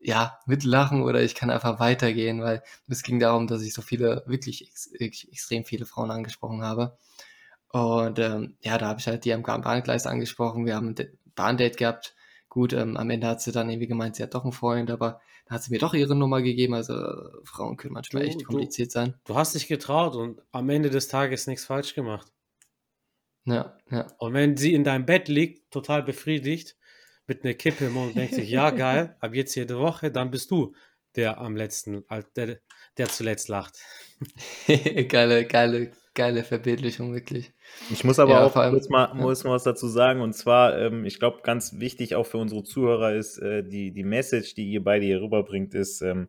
ja, 0.00 0.38
mitlachen 0.46 1.02
oder 1.02 1.22
ich 1.22 1.34
kann 1.34 1.50
einfach 1.50 1.78
weitergehen, 1.80 2.40
weil 2.42 2.62
es 2.88 3.02
ging 3.02 3.18
darum, 3.18 3.46
dass 3.46 3.62
ich 3.62 3.74
so 3.74 3.82
viele, 3.82 4.22
wirklich, 4.26 4.68
ex 4.68 4.90
wirklich 4.92 5.30
extrem 5.32 5.64
viele 5.64 5.84
Frauen 5.84 6.10
angesprochen 6.10 6.62
habe. 6.62 6.96
Und 7.72 8.18
ähm, 8.18 8.56
ja, 8.62 8.78
da 8.78 8.88
habe 8.88 9.00
ich 9.00 9.06
halt 9.06 9.24
die 9.24 9.32
am 9.32 9.42
Bahngleis 9.42 10.06
angesprochen. 10.06 10.66
Wir 10.66 10.76
haben 10.76 10.88
ein 10.88 11.18
Bahndate 11.34 11.76
gehabt. 11.76 12.14
Gut, 12.50 12.72
ähm, 12.74 12.96
am 12.98 13.08
Ende 13.08 13.26
hat 13.28 13.40
sie 13.40 13.52
dann 13.52 13.70
irgendwie 13.70 13.86
gemeint, 13.86 14.16
sie 14.16 14.22
hat 14.22 14.34
doch 14.34 14.42
einen 14.42 14.52
Freund, 14.52 14.90
aber 14.90 15.20
dann 15.46 15.54
hat 15.54 15.62
sie 15.62 15.70
mir 15.72 15.78
doch 15.78 15.94
ihre 15.94 16.14
Nummer 16.14 16.42
gegeben. 16.42 16.74
Also 16.74 16.94
äh, 16.94 17.30
Frauen 17.44 17.76
können 17.78 17.94
manchmal 17.94 18.24
Du- 18.24 18.28
echt 18.28 18.40
du- 18.42 18.44
kompliziert 18.44 18.90
sein. 18.90 19.14
du 19.24 19.36
hast 19.36 19.54
dich 19.54 19.68
getraut 19.68 20.14
und 20.16 20.42
am 20.52 20.68
Ende 20.68 20.90
des 20.90 21.08
Tages 21.08 21.46
nichts 21.46 21.64
falsch 21.64 21.94
gemacht. 21.94 22.30
Ja, 23.46 23.78
ja. 23.90 24.06
Und 24.18 24.34
wenn 24.34 24.56
sie 24.56 24.74
in 24.74 24.84
deinem 24.84 25.06
Bett 25.06 25.28
liegt, 25.28 25.70
total 25.70 26.02
befriedigt, 26.02 26.76
mit 27.26 27.44
einer 27.44 27.54
Kippe 27.54 27.86
im 27.86 27.92
Mund, 27.94 28.16
denkt 28.16 28.34
sich, 28.34 28.50
ja, 28.50 28.70
geil, 28.70 29.16
ab 29.20 29.34
jetzt 29.34 29.54
jede 29.54 29.78
Woche, 29.78 30.10
dann 30.10 30.30
bist 30.30 30.50
du 30.50 30.74
der 31.16 31.38
am 31.38 31.56
letzten, 31.56 32.04
der, 32.36 32.58
der 32.98 33.08
zuletzt 33.08 33.48
lacht. 33.48 33.78
geile, 35.08 35.46
geile, 35.46 35.92
geile 36.14 36.42
Verbildlichung, 36.42 37.14
wirklich. 37.14 37.52
ich 37.90 38.04
muss 38.04 38.18
aber 38.18 38.32
Ja, 38.32 38.44
auch 38.44 38.56
allem- 38.56 38.72
kurz 38.72 38.88
mal, 38.88 39.14
muss 39.14 39.44
mal 39.44 39.52
was 39.52 39.64
dazu 39.64 39.86
sagen. 39.88 40.20
Und 40.20 40.34
zwar, 40.34 40.78
ähm, 40.78 41.04
ich 41.04 41.18
glaube, 41.18 41.40
ganz 41.42 41.78
wichtig 41.78 42.14
auch 42.16 42.26
für 42.26 42.38
unsere 42.38 42.62
Zuhörer 42.64 43.14
ist, 43.14 43.38
äh, 43.38 43.62
die, 43.62 43.92
die 43.92 44.04
Message, 44.04 44.54
die 44.54 44.70
ihr 44.70 44.82
beide 44.82 45.04
hier 45.06 45.22
rüberbringt, 45.22 45.74
ist, 45.74 46.00
ähm, 46.02 46.28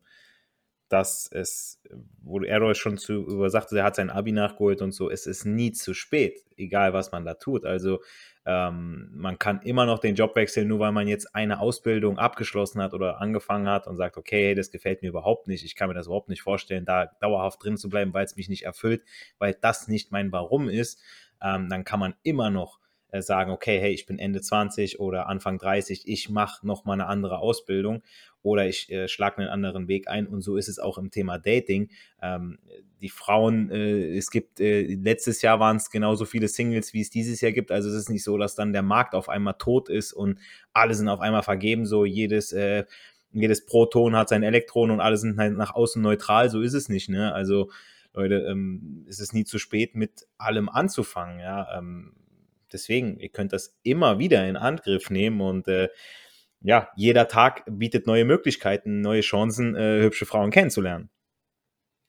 dass 0.89 1.29
es, 1.31 1.81
wo 2.21 2.41
Errol 2.41 2.75
schon 2.75 2.97
zu 2.97 3.13
über 3.13 3.49
sagte, 3.49 3.77
er 3.77 3.85
hat 3.85 3.95
sein 3.95 4.09
Abi 4.09 4.33
nachgeholt 4.33 4.81
und 4.81 4.91
so, 4.91 5.09
es 5.09 5.25
ist 5.25 5.45
nie 5.45 5.71
zu 5.71 5.93
spät, 5.93 6.37
egal 6.57 6.91
was 6.93 7.11
man 7.13 7.23
da 7.25 7.33
tut. 7.35 7.65
Also 7.65 8.01
ähm, 8.45 9.11
man 9.13 9.37
kann 9.37 9.61
immer 9.61 9.85
noch 9.85 9.99
den 9.99 10.15
Job 10.15 10.35
wechseln, 10.35 10.67
nur 10.67 10.79
weil 10.79 10.91
man 10.91 11.07
jetzt 11.07 11.35
eine 11.35 11.59
Ausbildung 11.59 12.17
abgeschlossen 12.17 12.81
hat 12.81 12.93
oder 12.93 13.21
angefangen 13.21 13.69
hat 13.69 13.87
und 13.87 13.97
sagt, 13.97 14.17
okay, 14.17 14.55
das 14.55 14.71
gefällt 14.71 15.03
mir 15.03 15.09
überhaupt 15.09 15.47
nicht, 15.47 15.63
ich 15.63 15.75
kann 15.75 15.89
mir 15.89 15.93
das 15.93 16.07
überhaupt 16.07 16.29
nicht 16.29 16.41
vorstellen, 16.41 16.85
da 16.85 17.05
dauerhaft 17.21 17.63
drin 17.63 17.77
zu 17.77 17.87
bleiben, 17.89 18.13
weil 18.13 18.25
es 18.25 18.35
mich 18.35 18.49
nicht 18.49 18.63
erfüllt, 18.63 19.03
weil 19.37 19.53
das 19.53 19.87
nicht 19.87 20.11
mein 20.11 20.31
Warum 20.31 20.69
ist, 20.69 21.01
ähm, 21.41 21.69
dann 21.69 21.83
kann 21.83 21.99
man 21.99 22.15
immer 22.23 22.49
noch 22.49 22.80
äh, 23.11 23.21
sagen, 23.21 23.51
okay, 23.51 23.79
hey, 23.79 23.91
ich 23.91 24.05
bin 24.05 24.19
Ende 24.19 24.41
20 24.41 24.99
oder 24.99 25.27
Anfang 25.27 25.57
30, 25.57 26.07
ich 26.07 26.29
mache 26.29 26.65
noch 26.65 26.85
mal 26.85 26.93
eine 26.93 27.07
andere 27.07 27.39
Ausbildung 27.39 28.01
oder 28.43 28.67
ich 28.67 28.91
äh, 28.91 29.07
schlage 29.07 29.37
einen 29.37 29.49
anderen 29.49 29.87
Weg 29.87 30.07
ein. 30.07 30.27
Und 30.27 30.41
so 30.41 30.57
ist 30.57 30.67
es 30.67 30.79
auch 30.79 30.97
im 30.97 31.11
Thema 31.11 31.37
Dating. 31.37 31.89
Ähm, 32.21 32.57
die 33.01 33.09
Frauen, 33.09 33.69
äh, 33.69 34.17
es 34.17 34.31
gibt, 34.31 34.59
äh, 34.59 34.81
letztes 34.95 35.41
Jahr 35.41 35.59
waren 35.59 35.77
es 35.77 35.89
genauso 35.89 36.25
viele 36.25 36.47
Singles, 36.47 36.93
wie 36.93 37.01
es 37.01 37.09
dieses 37.09 37.41
Jahr 37.41 37.51
gibt. 37.51 37.71
Also 37.71 37.89
es 37.89 37.95
ist 37.95 38.09
nicht 38.09 38.23
so, 38.23 38.37
dass 38.37 38.55
dann 38.55 38.73
der 38.73 38.81
Markt 38.81 39.13
auf 39.13 39.29
einmal 39.29 39.55
tot 39.57 39.89
ist 39.89 40.13
und 40.13 40.39
alle 40.73 40.93
sind 40.93 41.07
auf 41.07 41.19
einmal 41.19 41.43
vergeben. 41.43 41.85
So 41.85 42.05
jedes, 42.05 42.51
äh, 42.51 42.85
jedes 43.31 43.65
Proton 43.65 44.15
hat 44.15 44.29
sein 44.29 44.43
Elektron 44.43 44.91
und 44.91 44.99
alle 44.99 45.17
sind 45.17 45.37
halt 45.37 45.55
nach 45.55 45.75
außen 45.75 46.01
neutral. 46.01 46.49
So 46.49 46.61
ist 46.61 46.73
es 46.73 46.89
nicht. 46.89 47.09
Ne? 47.09 47.33
Also 47.33 47.69
Leute, 48.13 48.45
ähm, 48.49 49.05
es 49.07 49.19
ist 49.19 49.33
nie 49.33 49.45
zu 49.45 49.57
spät, 49.57 49.95
mit 49.95 50.27
allem 50.37 50.67
anzufangen. 50.67 51.39
Ja, 51.39 51.77
ähm, 51.77 52.13
deswegen, 52.73 53.19
ihr 53.19 53.29
könnt 53.29 53.53
das 53.53 53.77
immer 53.83 54.19
wieder 54.19 54.47
in 54.47 54.55
Angriff 54.55 55.09
nehmen 55.09 55.41
und 55.41 55.67
äh, 55.67 55.89
ja, 56.61 56.89
jeder 56.95 57.27
Tag 57.27 57.63
bietet 57.67 58.05
neue 58.05 58.25
Möglichkeiten, 58.25 59.01
neue 59.01 59.21
Chancen, 59.21 59.75
äh, 59.75 60.01
hübsche 60.01 60.25
Frauen 60.25 60.51
kennenzulernen. 60.51 61.09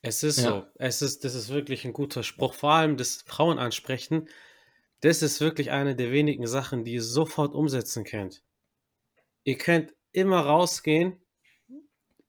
Es 0.03 0.22
ist 0.22 0.38
ja. 0.38 0.48
so. 0.48 0.66
Es 0.75 1.01
ist, 1.01 1.25
das 1.25 1.35
ist 1.35 1.48
wirklich 1.48 1.85
ein 1.85 1.92
guter 1.92 2.22
Spruch. 2.22 2.55
Vor 2.55 2.72
allem 2.72 2.96
das 2.96 3.22
Frauen 3.22 3.59
ansprechen, 3.59 4.29
das 5.01 5.22
ist 5.22 5.40
wirklich 5.40 5.70
eine 5.70 5.96
der 5.96 6.12
wenigen 6.12 6.46
Sachen, 6.46 6.85
die 6.85 6.94
ihr 6.94 7.03
sofort 7.03 7.55
umsetzen 7.55 8.05
könnt. 8.05 8.42
Ihr 9.44 9.59
könnt 9.59 9.92
immer 10.12 10.40
rausgehen, 10.40 11.16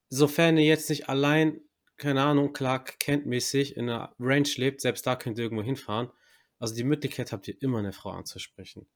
sofern 0.10 0.58
ihr 0.58 0.66
jetzt 0.66 0.90
nicht 0.90 1.10
allein, 1.10 1.62
keine 1.98 2.24
Ahnung, 2.24 2.54
Clark 2.54 3.00
Kent 3.00 3.26
mäßig 3.26 3.76
in 3.76 3.90
einer 3.90 4.16
Ranch 4.20 4.58
lebt, 4.58 4.82
selbst 4.82 5.06
da 5.06 5.16
könnt 5.16 5.38
ihr 5.38 5.44
irgendwo 5.44 5.64
hinfahren. 5.64 6.10
Also 6.64 6.76
die 6.76 6.86
Möglichkeit 6.86 7.34
habt 7.34 7.50
ihr 7.50 7.62
immer, 7.62 7.80
eine 7.80 7.92
Frau 7.92 8.12
anzusprechen. 8.12 8.88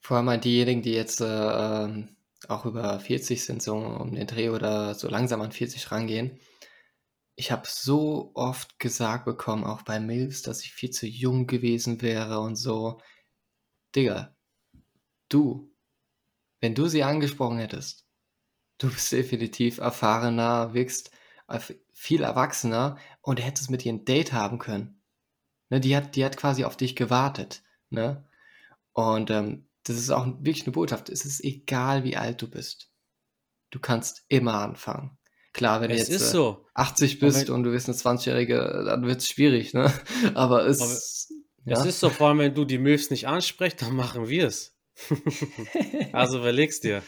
Vor 0.00 0.16
allem 0.16 0.28
halt 0.28 0.42
diejenigen, 0.42 0.82
die 0.82 0.90
jetzt 0.90 1.20
äh, 1.20 1.24
ähm, 1.26 2.16
auch 2.48 2.66
über 2.66 2.98
40 2.98 3.44
sind, 3.44 3.62
so 3.62 3.76
um 3.76 4.12
den 4.16 4.26
Dreh 4.26 4.48
oder 4.48 4.96
so 4.96 5.08
langsam 5.08 5.42
an 5.42 5.52
40 5.52 5.92
rangehen. 5.92 6.40
Ich 7.36 7.52
habe 7.52 7.68
so 7.68 8.32
oft 8.34 8.80
gesagt 8.80 9.26
bekommen, 9.26 9.62
auch 9.62 9.82
bei 9.82 10.00
Mills, 10.00 10.42
dass 10.42 10.62
ich 10.62 10.72
viel 10.72 10.90
zu 10.90 11.06
jung 11.06 11.46
gewesen 11.46 12.02
wäre 12.02 12.40
und 12.40 12.56
so. 12.56 13.00
Digga, 13.94 14.36
du, 15.28 15.72
wenn 16.58 16.74
du 16.74 16.88
sie 16.88 17.04
angesprochen 17.04 17.58
hättest, 17.58 18.08
du 18.78 18.90
bist 18.90 19.12
definitiv 19.12 19.78
erfahrener, 19.78 20.74
wirkst 20.74 21.12
viel 21.92 22.24
erwachsener 22.24 22.98
und 23.20 23.40
hättest 23.40 23.70
mit 23.70 23.86
ihr 23.86 23.92
ein 23.92 24.04
Date 24.04 24.32
haben 24.32 24.58
können. 24.58 25.00
Ne, 25.74 25.80
die, 25.80 25.96
hat, 25.96 26.14
die 26.14 26.24
hat 26.24 26.36
quasi 26.36 26.62
auf 26.62 26.76
dich 26.76 26.94
gewartet. 26.94 27.64
Ne? 27.90 28.24
Und 28.92 29.28
ähm, 29.32 29.66
das 29.82 29.96
ist 29.96 30.10
auch 30.10 30.24
wirklich 30.24 30.62
eine 30.62 30.70
Botschaft. 30.70 31.08
Es 31.08 31.24
ist 31.24 31.42
egal, 31.42 32.04
wie 32.04 32.16
alt 32.16 32.40
du 32.40 32.48
bist. 32.48 32.92
Du 33.72 33.80
kannst 33.80 34.24
immer 34.28 34.54
anfangen. 34.54 35.18
Klar, 35.52 35.80
wenn 35.80 35.90
es 35.90 36.06
du 36.06 36.12
jetzt 36.12 36.22
äh, 36.22 36.30
so. 36.30 36.64
80 36.74 37.18
bist 37.18 37.50
und 37.50 37.64
du 37.64 37.72
bist 37.72 37.88
eine 37.88 37.98
20-Jährige, 37.98 38.84
dann 38.86 39.04
wird 39.04 39.20
es 39.20 39.28
schwierig, 39.28 39.74
ne? 39.74 39.92
Aber 40.34 40.64
es, 40.64 41.28
aber 41.66 41.72
ja? 41.72 41.80
es 41.80 41.86
ist 41.86 41.98
so, 41.98 42.08
vor 42.08 42.28
allem, 42.28 42.38
wenn 42.38 42.54
du 42.54 42.64
die 42.64 42.78
Milfs 42.78 43.10
nicht 43.10 43.26
ansprichst, 43.26 43.82
dann 43.82 43.96
machen 43.96 44.28
wir 44.28 44.46
es. 44.46 44.76
also 46.12 46.38
überlegst 46.38 46.84
dir. 46.84 47.02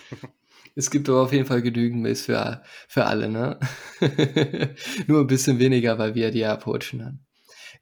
Es 0.74 0.90
gibt 0.90 1.08
aber 1.08 1.22
auf 1.22 1.32
jeden 1.32 1.46
Fall 1.46 1.62
genügend 1.62 2.02
Milfs 2.02 2.22
für, 2.22 2.64
für 2.88 3.04
alle, 3.04 3.28
ne? 3.28 3.60
Nur 5.06 5.20
ein 5.20 5.28
bisschen 5.28 5.60
weniger, 5.60 5.98
weil 5.98 6.16
wir 6.16 6.32
die 6.32 6.40
ja 6.40 6.56
poachen 6.56 7.04
haben. 7.04 7.25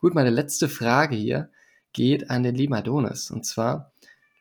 Gut, 0.05 0.14
meine 0.14 0.29
letzte 0.29 0.69
Frage 0.69 1.17
hier 1.17 1.49
geht 1.95 2.29
an 2.29 2.43
den 2.43 2.55
lieben 2.55 2.75
Adonis. 2.75 3.31
Und 3.31 3.47
zwar, 3.47 3.95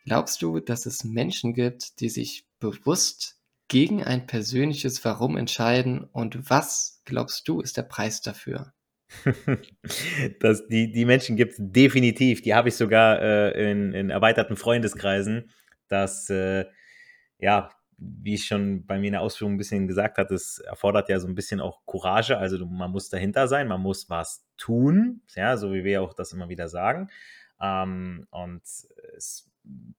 glaubst 0.03 0.41
du, 0.41 0.59
dass 0.59 0.85
es 0.85 1.05
Menschen 1.05 1.53
gibt, 1.53 2.01
die 2.01 2.09
sich 2.09 2.45
bewusst 2.59 3.39
gegen 3.69 4.03
ein 4.03 4.27
persönliches 4.27 5.05
Warum 5.05 5.37
entscheiden? 5.37 6.03
Und 6.03 6.49
was, 6.49 7.01
glaubst 7.05 7.47
du, 7.47 7.61
ist 7.61 7.77
der 7.77 7.83
Preis 7.83 8.19
dafür? 8.19 8.73
das, 10.41 10.67
die, 10.67 10.91
die 10.91 11.05
Menschen 11.05 11.37
gibt 11.37 11.53
es 11.53 11.59
definitiv. 11.61 12.41
Die 12.41 12.53
habe 12.53 12.67
ich 12.67 12.75
sogar 12.75 13.21
äh, 13.21 13.71
in, 13.71 13.93
in 13.93 14.09
erweiterten 14.09 14.57
Freundeskreisen, 14.57 15.49
dass 15.87 16.29
äh, 16.29 16.65
ja, 17.39 17.69
wie 18.21 18.35
ich 18.35 18.45
schon 18.45 18.85
bei 18.85 18.99
mir 18.99 19.07
in 19.07 19.13
der 19.13 19.21
Ausführung 19.21 19.53
ein 19.53 19.57
bisschen 19.57 19.87
gesagt 19.87 20.17
habe, 20.17 20.33
es 20.33 20.59
erfordert 20.59 21.09
ja 21.09 21.19
so 21.19 21.27
ein 21.27 21.35
bisschen 21.35 21.61
auch 21.61 21.85
Courage. 21.85 22.37
Also 22.37 22.65
man 22.65 22.91
muss 22.91 23.09
dahinter 23.09 23.47
sein, 23.47 23.67
man 23.67 23.81
muss 23.81 24.09
was 24.09 24.45
tun, 24.57 25.21
ja, 25.35 25.57
so 25.57 25.73
wie 25.73 25.83
wir 25.83 26.01
auch 26.01 26.13
das 26.13 26.33
immer 26.33 26.49
wieder 26.49 26.67
sagen. 26.67 27.09
Ähm, 27.61 28.27
und 28.31 28.63
es 28.63 29.51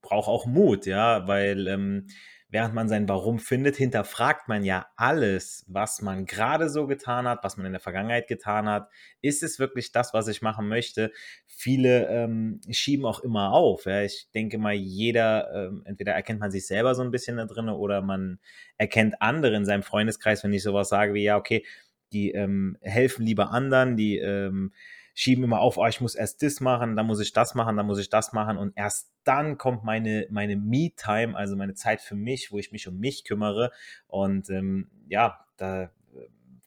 braucht 0.02 0.28
auch 0.28 0.46
Mut, 0.46 0.86
ja, 0.86 1.26
weil 1.26 1.66
ähm, 1.68 2.06
während 2.54 2.72
man 2.72 2.88
sein 2.88 3.08
Warum 3.08 3.40
findet, 3.40 3.74
hinterfragt 3.74 4.46
man 4.46 4.62
ja 4.62 4.86
alles, 4.94 5.64
was 5.66 6.00
man 6.02 6.24
gerade 6.24 6.70
so 6.70 6.86
getan 6.86 7.26
hat, 7.26 7.42
was 7.42 7.56
man 7.56 7.66
in 7.66 7.72
der 7.72 7.80
Vergangenheit 7.80 8.28
getan 8.28 8.68
hat. 8.68 8.88
Ist 9.20 9.42
es 9.42 9.58
wirklich 9.58 9.90
das, 9.90 10.14
was 10.14 10.28
ich 10.28 10.40
machen 10.40 10.68
möchte? 10.68 11.10
Viele 11.48 12.06
ähm, 12.06 12.60
schieben 12.70 13.06
auch 13.06 13.18
immer 13.18 13.52
auf. 13.52 13.86
Ja. 13.86 14.02
Ich 14.02 14.28
denke 14.36 14.58
mal, 14.58 14.72
jeder, 14.72 15.52
ähm, 15.52 15.82
entweder 15.84 16.12
erkennt 16.12 16.38
man 16.38 16.52
sich 16.52 16.68
selber 16.68 16.94
so 16.94 17.02
ein 17.02 17.10
bisschen 17.10 17.38
da 17.38 17.46
drin 17.46 17.68
oder 17.68 18.02
man 18.02 18.38
erkennt 18.78 19.20
andere 19.20 19.56
in 19.56 19.64
seinem 19.64 19.82
Freundeskreis, 19.82 20.44
wenn 20.44 20.52
ich 20.52 20.62
sowas 20.62 20.88
sage 20.88 21.12
wie, 21.12 21.24
ja, 21.24 21.36
okay, 21.36 21.66
die 22.12 22.30
ähm, 22.30 22.78
helfen 22.82 23.26
lieber 23.26 23.50
anderen, 23.50 23.96
die 23.96 24.18
ähm, 24.18 24.72
schieben 25.14 25.44
immer 25.44 25.60
auf, 25.60 25.76
oh, 25.76 25.86
ich 25.86 26.00
muss 26.00 26.16
erst 26.16 26.42
das 26.42 26.60
machen, 26.60 26.96
dann 26.96 27.06
muss 27.06 27.20
ich 27.20 27.32
das 27.32 27.54
machen, 27.54 27.76
dann 27.76 27.86
muss 27.86 28.00
ich 28.00 28.10
das 28.10 28.32
machen. 28.32 28.58
Und 28.58 28.72
erst 28.76 29.12
dann 29.22 29.56
kommt 29.56 29.84
meine, 29.84 30.26
meine 30.28 30.56
Me-Time, 30.56 31.36
also 31.36 31.56
meine 31.56 31.74
Zeit 31.74 32.00
für 32.00 32.16
mich, 32.16 32.50
wo 32.50 32.58
ich 32.58 32.72
mich 32.72 32.88
um 32.88 32.98
mich 32.98 33.24
kümmere. 33.24 33.70
Und 34.08 34.50
ähm, 34.50 34.90
ja, 35.08 35.46
da 35.56 35.84
äh, 35.84 35.88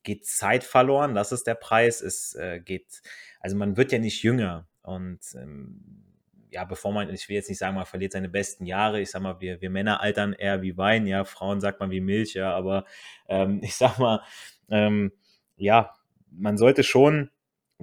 geht 0.04 0.26
Zeit 0.26 0.64
verloren, 0.64 1.14
das 1.14 1.34
ist 1.34 1.46
der 1.46 1.56
Preis, 1.56 2.02
es 2.02 2.36
äh, 2.36 2.62
geht, 2.62 3.02
also 3.42 3.58
man 3.58 3.76
wird 3.76 3.92
ja 3.92 4.00
nicht 4.00 4.24
jünger. 4.24 4.66
Und 4.82 5.20
ähm, 5.36 6.06
ja, 6.50 6.64
bevor 6.64 6.94
man, 6.94 7.14
ich 7.14 7.28
will 7.28 7.36
jetzt 7.36 7.50
nicht 7.50 7.60
sagen, 7.60 7.76
man 7.76 7.86
verliert 7.86 8.14
seine 8.14 8.30
besten 8.30 8.66
Jahre, 8.66 9.02
ich 9.02 9.12
sag 9.12 9.22
mal, 9.22 9.42
wir, 9.42 9.60
wir 9.60 9.70
Männer 9.70 10.00
altern 10.00 10.32
eher 10.32 10.62
wie 10.62 10.78
Wein, 10.78 11.06
ja, 11.06 11.26
Frauen 11.26 11.60
sagt 11.60 11.82
man 11.82 11.92
wie 11.92 12.00
Milch, 12.00 12.34
ja, 12.34 12.54
aber 12.54 12.86
ähm, 13.28 13.60
ich 13.64 13.76
sag 13.76 14.00
mal, 14.00 14.22
ähm, 14.70 15.12
ja, 15.58 15.94
man 16.32 16.58
sollte 16.58 16.84
schon 16.84 17.30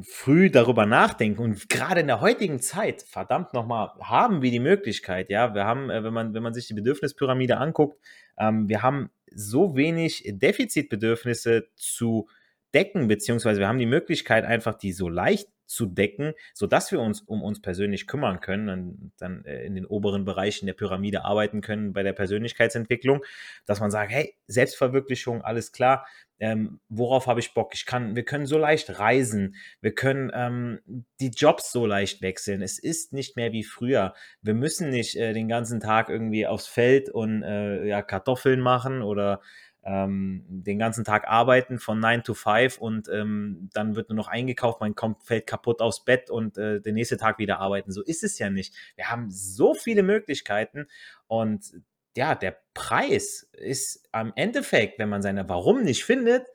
früh 0.02 0.50
darüber 0.50 0.86
nachdenken 0.86 1.40
und 1.40 1.68
gerade 1.68 2.00
in 2.00 2.08
der 2.08 2.20
heutigen 2.20 2.60
Zeit, 2.60 3.02
verdammt 3.02 3.54
nochmal, 3.54 3.90
haben 4.00 4.42
wir 4.42 4.50
die 4.50 4.60
Möglichkeit, 4.60 5.30
ja, 5.30 5.54
wir 5.54 5.64
haben, 5.64 5.88
äh, 5.90 6.02
wenn 6.02 6.12
man, 6.12 6.34
wenn 6.34 6.42
man 6.42 6.54
sich 6.54 6.66
die 6.66 6.74
Bedürfnispyramide 6.74 7.58
anguckt, 7.58 8.00
ähm, 8.36 8.68
wir 8.68 8.82
haben 8.82 9.10
so 9.32 9.76
wenig 9.76 10.24
Defizitbedürfnisse 10.26 11.68
zu 11.76 12.28
decken, 12.72 13.06
beziehungsweise 13.06 13.60
wir 13.60 13.68
haben 13.68 13.78
die 13.78 13.86
Möglichkeit 13.86 14.44
einfach, 14.44 14.74
die 14.74 14.92
so 14.92 15.08
leicht 15.08 15.48
zu 15.66 15.86
decken, 15.86 16.34
sodass 16.52 16.92
wir 16.92 17.00
uns 17.00 17.20
um 17.22 17.42
uns 17.42 17.60
persönlich 17.60 18.06
kümmern 18.06 18.40
können 18.40 18.68
und 18.68 19.12
dann 19.18 19.44
äh, 19.44 19.64
in 19.64 19.74
den 19.74 19.86
oberen 19.86 20.24
Bereichen 20.24 20.66
der 20.66 20.74
Pyramide 20.74 21.24
arbeiten 21.24 21.60
können 21.60 21.92
bei 21.92 22.02
der 22.02 22.12
Persönlichkeitsentwicklung, 22.12 23.24
dass 23.66 23.80
man 23.80 23.90
sagt, 23.90 24.10
hey, 24.10 24.34
Selbstverwirklichung, 24.46 25.42
alles 25.42 25.72
klar, 25.72 26.06
ähm, 26.40 26.80
worauf 26.88 27.26
habe 27.26 27.40
ich 27.40 27.54
Bock? 27.54 27.72
Ich 27.74 27.86
kann, 27.86 28.16
wir 28.16 28.24
können 28.24 28.46
so 28.46 28.58
leicht 28.58 28.98
reisen, 28.98 29.54
wir 29.80 29.94
können 29.94 30.30
ähm, 30.34 30.80
die 31.20 31.30
Jobs 31.30 31.70
so 31.70 31.86
leicht 31.86 32.22
wechseln. 32.22 32.60
Es 32.60 32.78
ist 32.78 33.12
nicht 33.12 33.36
mehr 33.36 33.52
wie 33.52 33.64
früher. 33.64 34.14
Wir 34.42 34.54
müssen 34.54 34.90
nicht 34.90 35.16
äh, 35.16 35.32
den 35.32 35.48
ganzen 35.48 35.80
Tag 35.80 36.08
irgendwie 36.08 36.46
aufs 36.46 36.66
Feld 36.66 37.08
und 37.08 37.42
äh, 37.42 37.86
ja, 37.86 38.02
Kartoffeln 38.02 38.60
machen 38.60 39.02
oder 39.02 39.40
ähm, 39.84 40.44
den 40.48 40.78
ganzen 40.78 41.04
Tag 41.04 41.28
arbeiten 41.28 41.78
von 41.78 42.00
9 42.00 42.24
to 42.24 42.34
5 42.34 42.78
und 42.78 43.08
ähm, 43.08 43.68
dann 43.74 43.96
wird 43.96 44.08
nur 44.08 44.16
noch 44.16 44.28
eingekauft, 44.28 44.80
man 44.80 44.94
kommt, 44.94 45.22
fällt 45.22 45.46
kaputt 45.46 45.80
aufs 45.80 46.04
Bett 46.04 46.30
und 46.30 46.56
äh, 46.56 46.80
den 46.80 46.94
nächsten 46.94 47.18
Tag 47.18 47.38
wieder 47.38 47.58
arbeiten. 47.58 47.92
So 47.92 48.02
ist 48.02 48.24
es 48.24 48.38
ja 48.38 48.48
nicht. 48.48 48.74
Wir 48.96 49.10
haben 49.10 49.30
so 49.30 49.74
viele 49.74 50.02
Möglichkeiten 50.02 50.86
und 51.26 51.82
ja, 52.16 52.34
der 52.34 52.58
Preis 52.72 53.48
ist 53.52 54.08
am 54.12 54.32
Endeffekt, 54.36 54.98
wenn 54.98 55.08
man 55.08 55.20
seine 55.20 55.48
Warum 55.48 55.82
nicht 55.82 56.04
findet, 56.04 56.46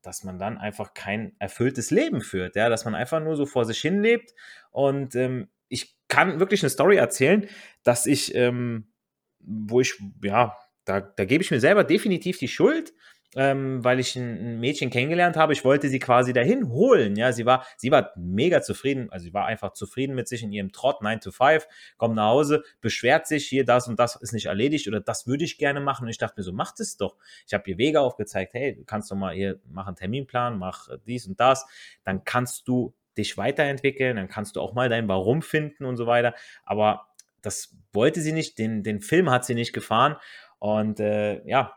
dass 0.00 0.24
man 0.24 0.38
dann 0.38 0.56
einfach 0.56 0.94
kein 0.94 1.34
erfülltes 1.38 1.90
Leben 1.90 2.20
führt, 2.20 2.56
ja, 2.56 2.68
dass 2.68 2.84
man 2.84 2.94
einfach 2.94 3.20
nur 3.20 3.36
so 3.36 3.44
vor 3.44 3.64
sich 3.66 3.80
hin 3.80 4.02
lebt 4.02 4.34
und 4.70 5.14
ähm, 5.16 5.48
ich 5.68 5.98
kann 6.08 6.40
wirklich 6.40 6.62
eine 6.62 6.70
Story 6.70 6.96
erzählen, 6.96 7.48
dass 7.82 8.06
ich, 8.06 8.34
ähm, 8.34 8.92
wo 9.40 9.80
ich, 9.80 9.94
ja, 10.22 10.56
da, 10.84 11.00
da 11.00 11.24
gebe 11.24 11.42
ich 11.42 11.50
mir 11.50 11.60
selber 11.60 11.84
definitiv 11.84 12.38
die 12.38 12.48
Schuld. 12.48 12.92
ähm, 13.36 13.82
weil 13.82 13.98
ich 13.98 14.14
ein, 14.16 14.60
Mädchen 14.60 14.90
kennengelernt 14.90 15.36
habe. 15.36 15.52
Ich 15.52 15.64
wollte 15.64 15.88
sie 15.88 15.98
quasi 15.98 16.32
dahin 16.32 16.68
holen. 16.68 17.16
Ja, 17.16 17.32
sie 17.32 17.44
war, 17.44 17.66
sie 17.76 17.90
war 17.90 18.12
mega 18.16 18.62
zufrieden. 18.62 19.10
Also 19.10 19.24
sie 19.24 19.34
war 19.34 19.46
einfach 19.46 19.72
zufrieden 19.72 20.14
mit 20.14 20.28
sich 20.28 20.42
in 20.42 20.52
ihrem 20.52 20.72
Trott, 20.72 21.02
9 21.02 21.20
to 21.20 21.32
5, 21.32 21.66
kommt 21.96 22.14
nach 22.14 22.28
Hause, 22.28 22.62
beschwert 22.80 23.26
sich 23.26 23.46
hier, 23.48 23.64
das 23.64 23.88
und 23.88 23.98
das 23.98 24.16
ist 24.16 24.32
nicht 24.32 24.46
erledigt 24.46 24.86
oder 24.88 25.00
das 25.00 25.26
würde 25.26 25.44
ich 25.44 25.58
gerne 25.58 25.80
machen. 25.80 26.04
Und 26.04 26.10
ich 26.10 26.18
dachte 26.18 26.34
mir 26.38 26.44
so, 26.44 26.52
mach 26.52 26.72
das 26.76 26.96
doch. 26.96 27.16
Ich 27.46 27.54
habe 27.54 27.68
ihr 27.68 27.78
Wege 27.78 28.00
aufgezeigt, 28.00 28.54
hey, 28.54 28.76
du 28.76 28.84
kannst 28.84 29.10
doch 29.10 29.16
mal 29.16 29.34
hier, 29.34 29.58
mach 29.68 29.86
einen 29.86 29.96
Terminplan, 29.96 30.58
mach 30.58 30.88
dies 31.06 31.26
und 31.26 31.40
das. 31.40 31.66
Dann 32.04 32.24
kannst 32.24 32.68
du 32.68 32.94
dich 33.16 33.36
weiterentwickeln, 33.36 34.16
dann 34.16 34.28
kannst 34.28 34.56
du 34.56 34.60
auch 34.60 34.74
mal 34.74 34.88
dein 34.88 35.08
Warum 35.08 35.42
finden 35.42 35.84
und 35.84 35.96
so 35.96 36.06
weiter. 36.06 36.34
Aber 36.64 37.08
das 37.42 37.76
wollte 37.92 38.20
sie 38.20 38.32
nicht, 38.32 38.58
den, 38.58 38.82
den 38.82 39.00
Film 39.00 39.30
hat 39.30 39.44
sie 39.44 39.54
nicht 39.54 39.72
gefahren. 39.72 40.16
Und 40.64 40.98
äh, 40.98 41.46
ja, 41.46 41.76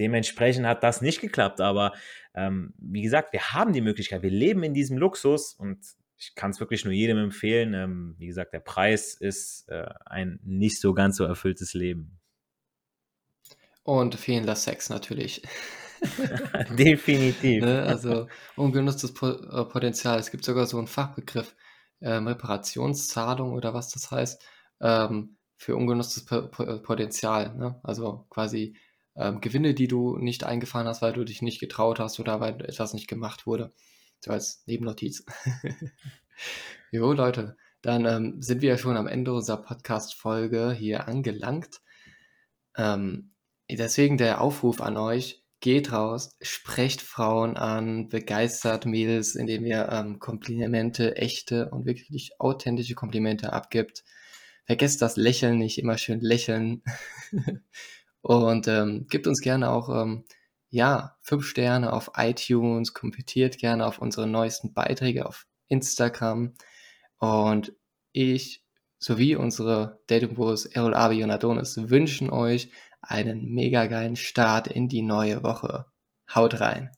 Dementsprechend 0.00 0.64
hat 0.64 0.82
das 0.82 1.02
nicht 1.02 1.20
geklappt, 1.20 1.60
aber 1.60 1.92
ähm, 2.34 2.72
wie 2.78 3.02
gesagt, 3.02 3.34
wir 3.34 3.52
haben 3.52 3.74
die 3.74 3.82
Möglichkeit, 3.82 4.22
wir 4.22 4.30
leben 4.30 4.62
in 4.62 4.72
diesem 4.72 4.96
Luxus 4.96 5.52
und 5.52 5.78
ich 6.16 6.34
kann 6.34 6.52
es 6.52 6.58
wirklich 6.58 6.86
nur 6.86 6.94
jedem 6.94 7.18
empfehlen. 7.18 7.74
Ähm, 7.74 8.14
wie 8.16 8.26
gesagt, 8.26 8.54
der 8.54 8.60
Preis 8.60 9.12
ist 9.12 9.68
äh, 9.68 9.90
ein 10.06 10.40
nicht 10.42 10.80
so 10.80 10.94
ganz 10.94 11.18
so 11.18 11.24
erfülltes 11.24 11.74
Leben. 11.74 12.18
Und 13.82 14.14
fehlender 14.14 14.56
Sex 14.56 14.88
natürlich. 14.88 15.42
Definitiv. 16.78 17.62
ne? 17.66 17.82
Also 17.82 18.26
ungenutztes 18.56 19.10
äh, 19.10 19.64
Potenzial. 19.66 20.18
Es 20.18 20.30
gibt 20.30 20.46
sogar 20.46 20.64
so 20.64 20.78
einen 20.78 20.86
Fachbegriff, 20.86 21.54
ähm, 22.00 22.26
Reparationszahlung 22.26 23.52
oder 23.52 23.74
was 23.74 23.90
das 23.90 24.10
heißt, 24.10 24.42
ähm, 24.80 25.36
für 25.60 25.76
ungenutztes 25.76 26.24
Potenzial. 26.24 27.54
Ne? 27.54 27.78
Also 27.82 28.24
quasi 28.30 28.78
ähm, 29.14 29.42
Gewinne, 29.42 29.74
die 29.74 29.88
du 29.88 30.16
nicht 30.16 30.42
eingefahren 30.42 30.88
hast, 30.88 31.02
weil 31.02 31.12
du 31.12 31.22
dich 31.22 31.42
nicht 31.42 31.60
getraut 31.60 32.00
hast 32.00 32.18
oder 32.18 32.40
weil 32.40 32.62
etwas 32.62 32.94
nicht 32.94 33.08
gemacht 33.08 33.46
wurde. 33.46 33.70
So 34.20 34.30
als 34.30 34.62
Nebennotiz. 34.64 35.22
jo, 36.90 37.12
Leute, 37.12 37.58
dann 37.82 38.06
ähm, 38.06 38.40
sind 38.40 38.62
wir 38.62 38.70
ja 38.70 38.78
schon 38.78 38.96
am 38.96 39.06
Ende 39.06 39.34
unserer 39.34 39.58
Podcast-Folge 39.58 40.72
hier 40.72 41.08
angelangt. 41.08 41.82
Ähm, 42.74 43.34
deswegen 43.70 44.16
der 44.16 44.40
Aufruf 44.40 44.80
an 44.80 44.96
euch, 44.96 45.44
geht 45.60 45.92
raus, 45.92 46.38
sprecht 46.40 47.02
Frauen 47.02 47.58
an, 47.58 48.08
begeistert 48.08 48.86
Mädels, 48.86 49.34
indem 49.34 49.66
ihr 49.66 49.90
ähm, 49.92 50.20
Komplimente, 50.20 51.18
echte 51.18 51.68
und 51.68 51.84
wirklich 51.84 52.32
authentische 52.38 52.94
Komplimente 52.94 53.52
abgibt. 53.52 54.04
Vergesst 54.70 55.02
das 55.02 55.16
Lächeln 55.16 55.58
nicht, 55.58 55.78
immer 55.78 55.98
schön 55.98 56.20
lächeln. 56.20 56.84
Und 58.20 58.68
ähm, 58.68 59.08
gebt 59.10 59.26
uns 59.26 59.40
gerne 59.40 59.68
auch 59.68 59.88
ähm, 59.88 60.22
ja, 60.68 61.16
fünf 61.22 61.44
Sterne 61.44 61.92
auf 61.92 62.12
iTunes, 62.14 62.94
kommentiert 62.94 63.58
gerne 63.58 63.84
auf 63.84 63.98
unsere 63.98 64.28
neuesten 64.28 64.72
Beiträge 64.72 65.26
auf 65.26 65.48
Instagram. 65.66 66.54
Und 67.18 67.72
ich 68.12 68.64
sowie 69.00 69.34
unsere 69.34 70.04
Dating 70.06 70.34
Bros 70.34 70.66
Errol 70.66 70.94
Abi 70.94 71.24
und 71.24 71.32
Adonis 71.32 71.90
wünschen 71.90 72.30
euch 72.30 72.70
einen 73.02 73.52
mega 73.52 73.86
geilen 73.86 74.14
Start 74.14 74.68
in 74.68 74.86
die 74.86 75.02
neue 75.02 75.42
Woche. 75.42 75.86
Haut 76.32 76.60
rein! 76.60 76.92